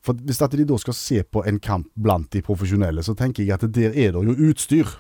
[0.04, 3.44] For Hvis at de da skal se på en kamp blant de profesjonelle, så tenker
[3.44, 5.00] jeg at der er det jo utstyr.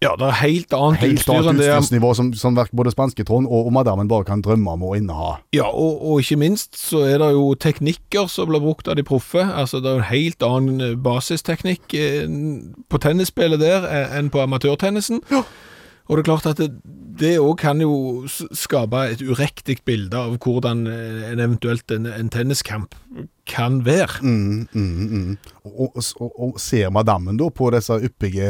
[0.00, 3.24] Ja, det er helt annet Helt utstyr annet enn det utstyrsnivå som, som både spanske
[3.28, 5.34] Trond og, og madammen bare kan drømme om å inneha.
[5.52, 9.04] Ja, og, og ikke minst så er det jo teknikker som blir brukt av de
[9.04, 9.44] proffe.
[9.44, 12.24] Altså det er jo en helt annen basisteknikk eh,
[12.88, 15.20] på tennisspillet der eh, enn på amatørtennisen.
[16.10, 16.60] Og det er klart at
[17.20, 18.24] det, òg kan jo
[18.56, 22.96] skape et uriktig bilde av hvordan eh, en eventuelt en, en tenniskamp
[23.50, 24.22] kan være.
[24.24, 25.36] Mm, mm, mm.
[25.68, 28.48] Og, og, og, og ser madammen da på disse yppige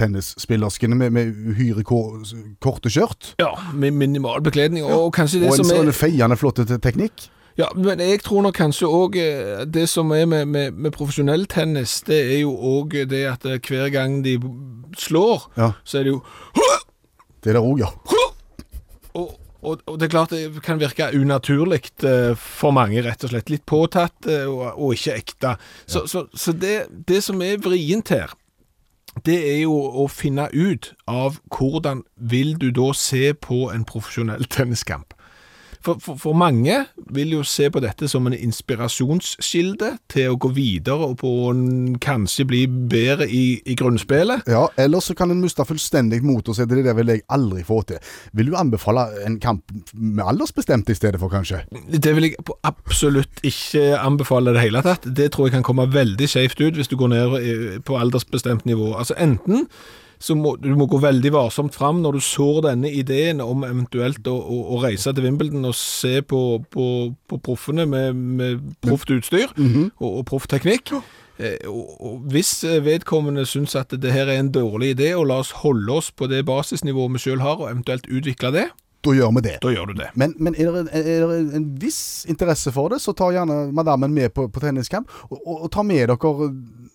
[0.00, 2.20] tennisspillerskene med, med uhyre ko-
[2.64, 3.32] korte skjørt?
[3.40, 7.28] Ja, med minimal bekledning, og kanskje det Og en som sånn en feiende flott teknikk?
[7.56, 9.14] Ja, men jeg tror nok kanskje òg
[9.70, 13.60] det som er med, med, med profesjonell tennis, det er jo òg det at eh,
[13.62, 14.36] hver gang de
[14.98, 15.72] slår, Ja.
[15.86, 16.22] så er det jo
[17.44, 17.90] Det er det òg, ja.
[19.14, 23.30] og, og, og det er klart det kan virke unaturlig eh, for mange, rett og
[23.30, 23.52] slett.
[23.52, 25.54] Litt påtatt eh, og, og ikke ekte.
[25.86, 28.34] Så, så, så det, det som er vrient her,
[29.24, 34.42] det er jo å finne ut av hvordan vil du da se på en profesjonell
[34.50, 35.13] tenniskamp.
[35.84, 36.78] For, for, for mange
[37.12, 41.64] vil jo se på dette som en inspirasjonskilde til å gå videre og på en,
[42.00, 44.46] kanskje bli bedre i, i grunnspillet.
[44.50, 47.64] Ja, Eller så kan en miste fullstendig mot og si det der vil jeg aldri
[47.66, 48.00] få til.
[48.32, 51.64] Vil du anbefale en kamp med aldersbestemt i stedet for, kanskje?
[51.92, 55.04] Det vil jeg absolutt ikke anbefale i det hele tatt.
[55.04, 57.36] Det tror jeg kan komme veldig skjevt ut hvis du går ned
[57.84, 58.94] på aldersbestemt nivå.
[58.96, 59.68] Altså enten
[60.24, 64.24] så må du må gå veldig varsomt fram når du sår denne ideen om eventuelt
[64.30, 66.40] å, å, å reise til Wimbledon og se på,
[66.72, 66.86] på,
[67.28, 70.94] på proffene med, med proft utstyr og, og proff teknikk.
[71.36, 72.52] Eh, og, og hvis
[72.84, 76.30] vedkommende syns at det her er en dårlig idé, og la oss holde oss på
[76.30, 78.68] det basisnivået vi sjøl har, og eventuelt utvikle det,
[79.04, 79.58] Da gjør vi det.
[79.60, 80.06] da gjør du det.
[80.14, 84.14] Men, men er, det, er det en viss interesse for det, så ta gjerne madammen
[84.14, 85.10] med på, på tenniskamp.
[85.28, 86.16] Og, og, og ta med dere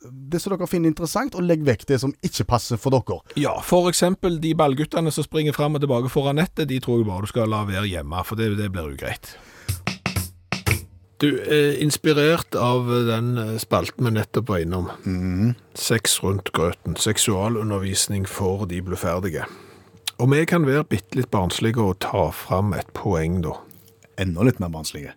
[0.02, 3.20] det som dere finner interessant, og legg vekk det som ikke passer for dere.
[3.40, 3.58] Ja,
[3.90, 7.32] eksempel de ballguttene som springer fram og tilbake foran nettet, de tror jeg bare du
[7.32, 9.34] skal la være hjemme, for det, det blir ugreit.
[11.20, 14.86] Du, er inspirert av den eh, spalten vi nettopp var innom,
[15.76, 19.44] Sex rundt grøten, seksualundervisning for de bluferdige.
[20.20, 23.58] Om jeg kan være bitte litt barnslig og ta fram et poeng da.
[24.20, 25.14] Enda litt mer barnslige.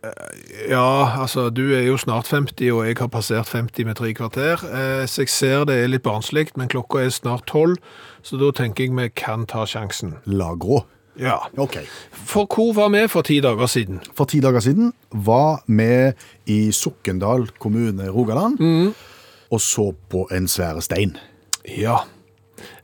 [0.70, 4.62] Ja, altså, du er jo snart 50, og jeg har passert 50 med tre kvarter,
[4.68, 7.74] eh, så jeg ser det er litt barnslig, men klokka er snart 12,
[8.22, 10.16] så da tenker jeg vi kan ta sjansen.
[10.30, 10.84] La grå.
[11.18, 11.40] Ja.
[11.60, 11.80] Ok.
[12.12, 14.00] For hvor var vi for ti dager siden?
[14.14, 16.12] For ti dager siden var vi
[16.46, 18.62] i Sokndal kommune, Rogaland,
[19.50, 21.16] og så på en svære stein.
[21.68, 22.04] Ja,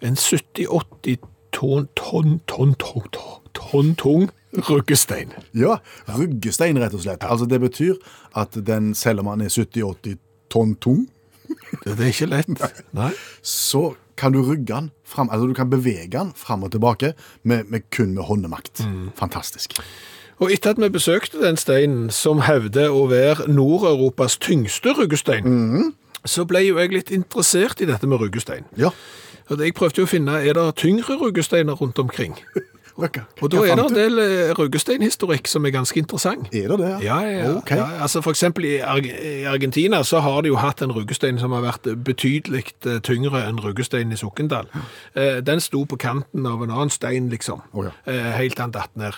[0.02, 4.28] en 70-80 tonn, tonn, tonn, tonn, tonn, tonn tung
[4.68, 5.32] ruggestein.
[5.56, 5.78] Ja,
[6.16, 7.24] ruggestein rett og slett.
[7.24, 7.94] Altså Det betyr
[8.36, 10.18] at den, selv om den er 70-80
[10.50, 11.06] tonn tung,
[11.84, 12.84] Det, det er ikke lett.
[12.96, 13.12] Nei.
[13.42, 17.64] så kan du rygge den fram, altså du kan bevege den fram og tilbake med,
[17.68, 18.82] med kun med håndemakt.
[19.16, 19.78] Fantastisk.
[20.38, 25.94] Og etter at vi besøkte den steinen, som hevder å være Nord-Europas tyngste ruggestein,
[26.24, 28.66] så ble jo jeg litt interessert i dette med ruggestein.
[28.76, 28.90] Ja.
[29.48, 32.36] Og Jeg prøvde jo å finne, er det tyngre ruggesteiner rundt omkring?
[32.98, 33.22] Røkka.
[33.42, 36.48] Og da er det en del eh, ruggesteinhistorikk som er ganske interessant.
[36.50, 36.90] Er det det?
[37.06, 37.78] Ja, ja, okay.
[37.78, 37.86] Ja.
[38.02, 41.54] Altså for eksempel i, Ar i Argentina så har de jo hatt en ruggestein som
[41.54, 44.66] har vært betydelig eh, tyngre enn ruggesteinen i Sokndal.
[45.14, 47.62] Eh, Den sto på kanten av en annen stein, liksom.
[47.72, 47.94] Oh, ja.
[48.10, 49.14] Eh, Helt til den datt ned.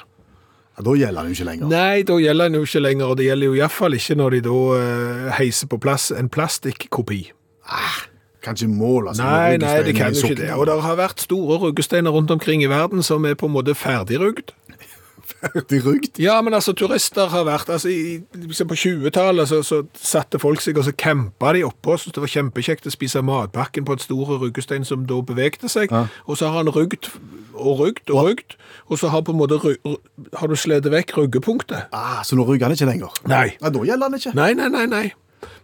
[0.76, 1.72] Ja, da gjelder den jo ikke lenger.
[1.72, 4.40] Nei, da gjelder den jo ikke lenger, og det gjelder jo iallfall ikke når de
[4.50, 7.22] da eh, heiser på plass en plastikkopi.
[7.70, 8.09] Kan
[8.40, 10.52] ikke måle seg Nei, nei, det kan jo ikke det.
[10.56, 13.74] Og det har vært store ruggesteiner rundt omkring i verden som er på en måte
[13.76, 14.54] ferdigrugd.
[15.30, 15.86] Ferdigrugd?
[15.86, 16.20] rugd?
[16.20, 20.60] Ja, men altså, turister har vært altså, i, liksom På 20-tallet så, så satte folk
[20.64, 21.96] seg og så campa de oppå.
[21.96, 25.92] Syntes det var kjempekjekt å spise matpakken på et stor ruggestein som da bevegde seg.
[26.26, 27.12] Og så har han rugd
[27.60, 28.54] og rugd og rugd,
[28.88, 31.90] og så har på en måte har du slitt vekk ruggepunktet.
[31.92, 33.20] Ah, så nå rugger han ikke lenger?
[33.28, 33.50] Nei.
[33.60, 34.32] Nei, Da gjelder han ikke.
[34.38, 35.06] Nei, nei, nei, nei.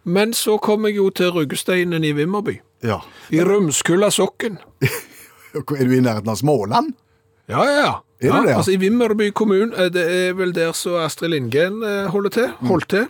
[0.05, 2.59] Men så kom jeg jo til ruggesteinen i Vimmerby.
[2.85, 3.01] Ja.
[3.31, 4.59] I Rumskulla sokken.
[5.57, 6.93] Er du i nærheten av Småland?
[7.49, 7.93] Ja, ja, ja.
[8.21, 8.57] Er ja det, ja?
[8.59, 12.49] Altså I Vimmerby kommune, eh, det er vel der så Astrid Lindgren eh, holder til,
[12.61, 12.69] Mm.
[12.69, 13.07] holdt til.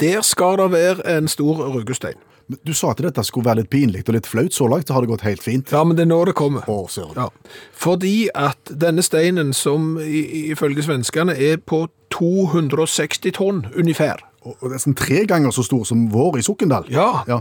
[0.00, 2.18] Der skal det være en stor ruggestein.
[2.66, 4.52] Du sa at dette skulle være litt pinlig og litt flaut.
[4.52, 5.70] Så langt så har det gått helt fint.
[5.72, 6.66] Ja, men det er nå det kommer.
[6.66, 6.88] Å.
[7.16, 7.28] Ja.
[7.72, 14.20] Fordi at denne steinen, som ifølge svenskene er på 260 tonn, ungefær.
[14.44, 16.88] Og nesten tre ganger så stor som vår i Sokndal.
[16.90, 17.22] Ja.
[17.28, 17.40] ja.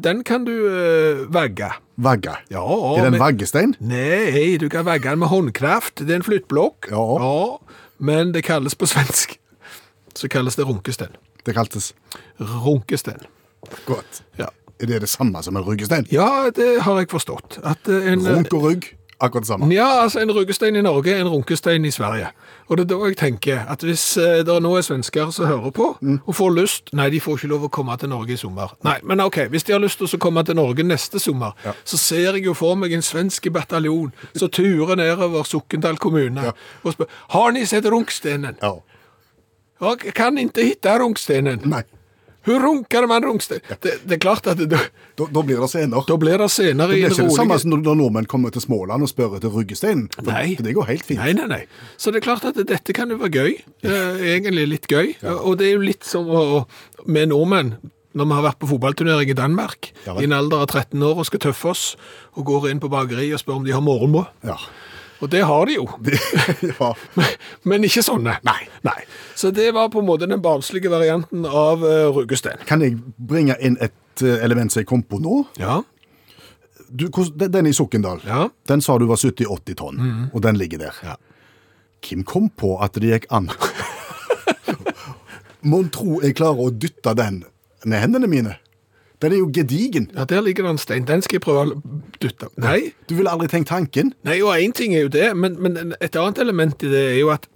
[0.00, 1.68] Den kan du uh, vagge.
[2.00, 2.36] Vagge.
[2.52, 3.74] Ja, Er det en men- vaggestein?
[3.80, 5.98] Nei, du kan vagge den med håndkraft.
[6.06, 6.88] Det er en flyttblokk.
[6.90, 7.58] Ja.
[7.98, 9.36] Men det kalles på svensk.
[10.14, 11.12] Så kalles det runkestein.
[11.46, 11.92] Det kaltes
[12.40, 13.20] Runkestein.
[13.86, 14.22] godt.
[14.38, 14.46] Ja.
[14.80, 16.06] Er det det samme som en ruggestein?
[16.10, 17.58] Ja, det har jeg forstått.
[17.64, 18.86] Eh, en, Runk og rugg,
[19.20, 19.68] akkurat det samme.
[19.74, 22.30] Ja, altså en ruggestein i Norge en runkestein i Sverige.
[22.68, 25.70] Og det er da jeg tenker at hvis eh, det nå er svensker som hører
[25.76, 28.74] på, og får lyst Nei, de får ikke lov å komme til Norge i sommer.
[28.86, 32.00] Nei, men ok, hvis de har lyst til å komme til Norge neste sommer, så
[32.00, 36.52] ser jeg jo for meg en svensk bataljon som turer nedover Sukkendal kommune
[36.82, 38.58] og spør Har ni sett runkstenen?
[38.62, 38.76] Ja.
[39.80, 41.64] Jeg kan ikke finne runkstenen.
[41.64, 41.82] Nei.
[42.50, 43.60] Hur runkar man runksten?
[43.80, 44.80] Det, det er klart at det, da,
[45.20, 46.02] Da, blir det scener.
[46.06, 48.62] da blir det Det i blir en ikke det samme som når- nordmenn kommer til
[48.64, 50.08] Småland og spør etter ruggesteinen.
[50.26, 50.56] Nei.
[50.56, 51.20] for det går helt fint.
[51.20, 51.62] Nei, nei, nei.
[51.96, 53.54] Så det er klart at dette kan jo være gøy.
[53.84, 55.14] Eh, egentlig litt gøy.
[55.22, 56.66] Og det er jo litt som å,
[57.06, 57.76] med nordmenn,
[58.12, 61.20] når vi har vært på fotballturnering i Danmark, Ja i en alder av 13 år
[61.22, 61.96] og skal tøffe oss,
[62.34, 64.26] og går inn på bakeriet og spør om de har morgenbrød.
[64.42, 64.56] Ja.
[65.20, 65.84] Og det har de jo.
[66.80, 66.90] ja.
[67.68, 68.38] Men ikke sånne.
[68.46, 68.60] Nei.
[68.86, 68.98] nei.
[69.36, 72.56] Så det var på en måte den barnslige varianten av uh, ruggesten.
[72.68, 75.42] Kan jeg bringe inn et eh, element som jeg kom på nå?
[75.60, 75.80] Ja.
[76.90, 77.06] Du,
[77.36, 78.48] den- i Sokndal, Ja.
[78.66, 80.00] den sa du var 70-80 tonn,
[80.32, 80.96] og den ligger der.
[81.06, 81.14] Ja.
[82.02, 83.50] Hvem kom på at det gikk an?
[85.70, 87.42] Mon tro jeg klarer å dytte den
[87.84, 88.56] med hendene mine?
[89.20, 90.10] Den er jo gedigen.
[90.16, 91.04] ja, der ligger det en stein.
[91.04, 91.80] Den skal jeg prøve å
[92.22, 92.48] dytte.
[92.56, 94.14] Nei, Du ville aldri tenkt tanken.
[94.24, 97.18] Nei, og én ting er jo det, men, men et annet element i det er
[97.20, 97.46] jo at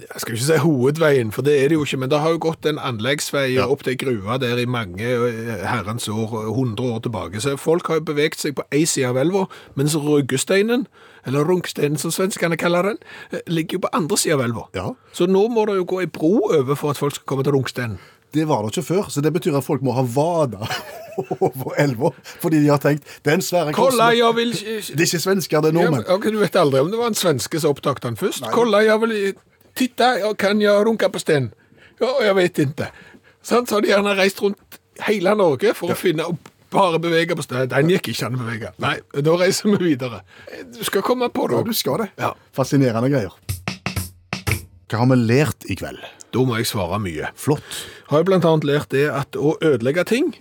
[0.00, 2.38] Jeg skal ikke si hovedveien, for det er det jo ikke, men det har jo
[2.38, 3.64] gått en anleggsvei Ja.
[3.68, 7.40] opp til grua der i mange eh, herrens år, 100 år tilbake.
[7.42, 10.86] Så folk har jo beveget seg på ei side av elva, mens ruggesteinen,
[11.26, 12.98] eller runksteinen som svenskene kaller den,
[13.32, 14.68] eh, ligger jo på andre sida av elva.
[14.78, 14.86] Ja.
[15.12, 17.52] Så nå må det jo gå ei bro over for at folk skal komme til
[17.58, 17.98] runksteinen.
[18.32, 20.66] Det var det ikke før, så det betyr at folk må ha vada
[21.40, 22.12] over elva.
[22.42, 25.64] Fordi de har tenkt det er en svære Kolla, jeg vil Det er ikke svensker,
[25.64, 26.04] det er nordmenn.
[26.06, 28.46] Ja, okay, du vet aldri om det var en svenske som oppdaget den først.
[28.54, 29.16] Kolla, jeg vil
[29.76, 31.52] Titta, kan jeg runke på sten?
[32.00, 32.88] Ja, jeg vet ikke.
[33.42, 37.34] Sånn, Så har de gjerne reist rundt hele Norge for å finne opp bare bevege
[37.34, 37.70] på stedet.
[37.72, 38.70] Den gikk ikke an å bevege.
[38.82, 40.20] Nei, da reiser vi videre.
[40.70, 41.58] Du skal komme på det.
[41.58, 42.08] Ja, du skal det.
[42.20, 42.30] Ja.
[42.54, 43.34] Fascinerende greier.
[44.90, 46.00] Hva har vi lært i kveld?
[46.34, 47.28] Da må jeg svare mye.
[47.38, 47.76] Flott.
[48.10, 50.32] Har jo blant annet lært det at å ødelegge ting,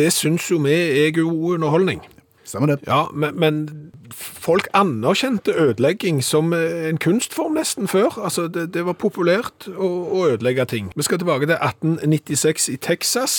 [0.00, 2.00] det syns jo vi er god underholdning.
[2.48, 2.78] Stemmer det?
[2.88, 3.58] Ja, men, men
[4.16, 8.16] folk anerkjente ødelegging som eh, en kunstform nesten før.
[8.16, 10.88] Altså, det, det var populært å, å ødelegge ting.
[10.96, 13.36] Vi skal tilbake til 1896 i Texas,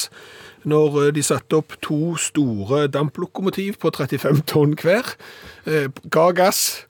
[0.70, 5.16] når eh, de satte opp to store damplokomotiv på 35 tonn hver,
[5.66, 6.84] eh, ga gass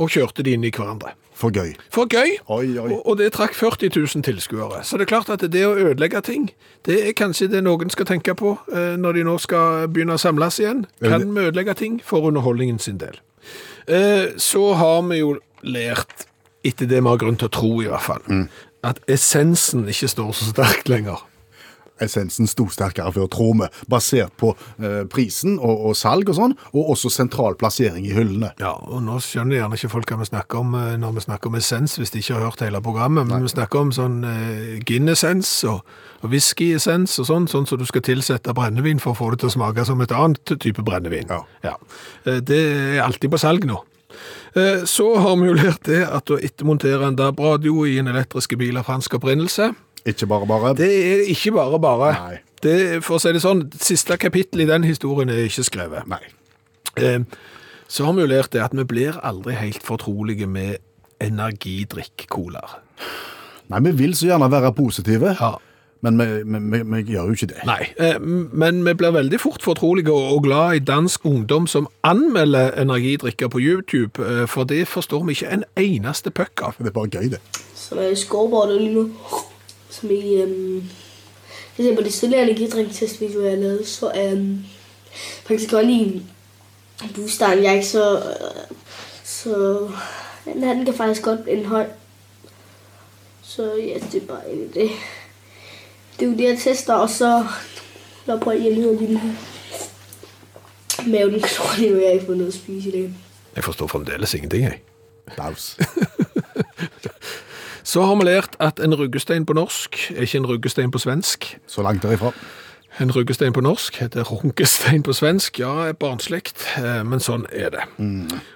[0.00, 1.12] og kjørte de inn i hverandre.
[1.38, 1.74] For gøy.
[1.94, 2.32] For gøy!
[2.50, 2.88] Oi, oi.
[2.90, 4.80] Og, og det trakk 40 000 tilskuere.
[4.82, 6.48] Så det er klart at det å ødelegge ting,
[6.88, 10.22] det er kanskje det noen skal tenke på eh, når de nå skal begynne å
[10.22, 10.82] samles igjen.
[11.04, 13.20] Kan vi ødelegge ting for underholdningen sin del?
[13.86, 16.26] Eh, så har vi jo lært,
[16.66, 18.48] etter det vi har grunn til å tro i hvert fall, Mm.
[18.82, 21.22] at essensen ikke står så sterkt lenger.
[22.04, 26.56] Essensen sto sterkere før, tror vi, basert på eh, prisen og, og salg og sånn,
[26.72, 28.52] og også sentral plassering i hyllene.
[28.62, 31.52] Ja, og nå skjønner gjerne ikke folk hva vi snakker om eh, når vi snakker
[31.52, 34.78] om essens, hvis de ikke har hørt hele programmet, men vi snakker om sånn eh,
[34.88, 35.84] gin-essens og,
[36.22, 39.52] og whisky-essens og sånn, sånn som du skal tilsette brennevin for å få det til
[39.52, 41.30] å smake som et annet type brennevin.
[41.30, 41.44] Ja.
[41.64, 41.76] ja.
[42.24, 43.82] Det er alltid på salg nå.
[44.56, 48.56] Eh, Så har vi jo lært det at å ettermontere en DAB-radio i en elektriske
[48.58, 49.70] bil av fransk opprinnelse,
[50.08, 50.74] Ikke bare bare.
[50.78, 52.10] det er ikke bare bare.
[52.18, 52.38] Nei.
[52.62, 52.74] Det,
[53.06, 56.08] for å si det sånn, siste kapittel i den historien er ikke skrevet.
[56.10, 56.22] Nei.
[56.98, 57.20] Eh,
[57.88, 60.76] Så har vi jo lært det at vi blir aldri helt fortrolige med
[61.24, 62.78] energidrikk-colaer.
[63.68, 65.54] Nei, vi vil så gjerne være positive, Ja.
[66.02, 67.62] men vi, vi, vi, vi gjør jo ikke det.
[67.66, 72.70] Nei, eh, men vi blir veldig fort fortrolige og, glad i dansk ungdom som anmelder
[72.80, 76.76] energidrikker på YouTube, eh, for det forstår vi ikke en eneste puck av.
[76.78, 77.40] Det er bare gøy, det.
[77.74, 79.10] Så er i bare lige nu.
[80.00, 80.84] Som i, øhm,
[81.76, 82.46] på eksempel det tidligere
[83.20, 84.64] video jeg lavede, så er um,
[85.46, 86.30] faktisk godt en
[87.14, 87.62] boosteren.
[87.62, 88.18] Jeg er ikke så...
[88.18, 88.76] Øh,
[89.24, 89.88] så
[90.44, 91.86] den her, den kan faktisk godt en høj.
[93.42, 94.90] Så ja, det er bare egentlig det.
[96.18, 97.46] Det er jo det, jeg tester, og så
[98.26, 99.20] jeg prøver at hjælpe lige nu.
[101.06, 103.14] Maven klor lige nu, jeg har ikke fået noget at spise i dag.
[103.56, 104.80] Jeg forstår fremdeles ingenting, jeg.
[105.36, 105.76] Daus.
[107.88, 111.46] Så har vi lært at en ruggestein på norsk er ikke en ruggestein på svensk.
[111.66, 112.34] Så langt derifra.
[113.00, 115.60] En ruggestein på norsk heter runkestein på svensk.
[115.62, 117.86] Ja, er barnslikt, eh, men sånn er det.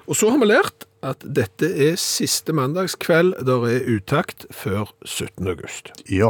[0.04, 5.48] Og så har vi lært at dette er siste mandagskveld der er uttakt før 17.
[5.48, 5.94] august.
[6.10, 6.28] Ja.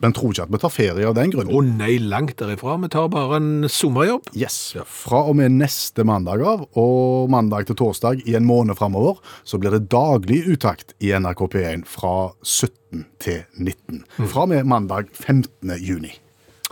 [0.00, 1.50] Men tror ikke at vi tar ferie av den grunn.
[1.52, 2.78] Å nei, langt derifra.
[2.80, 4.30] Vi tar bare en sommerjobb.
[4.38, 4.72] Yes.
[4.88, 9.60] Fra og med neste mandag av, og mandag til torsdag i en måned framover, så
[9.60, 14.04] blir det daglig uttakt i NRK P1 fra 17 til 19.
[14.24, 15.76] Fra og med mandag 15.
[15.84, 16.16] juni.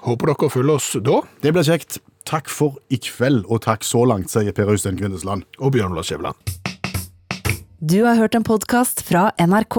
[0.06, 1.20] Håper dere følger oss da.
[1.42, 2.00] Det blir kjekt.
[2.28, 5.46] Takk for i kveld, og takk så langt, sier Per Øystein Kvindesland.
[5.60, 6.36] Og Bjørn Lars Skjæveland.
[7.78, 9.78] Du har hørt en podkast fra NRK.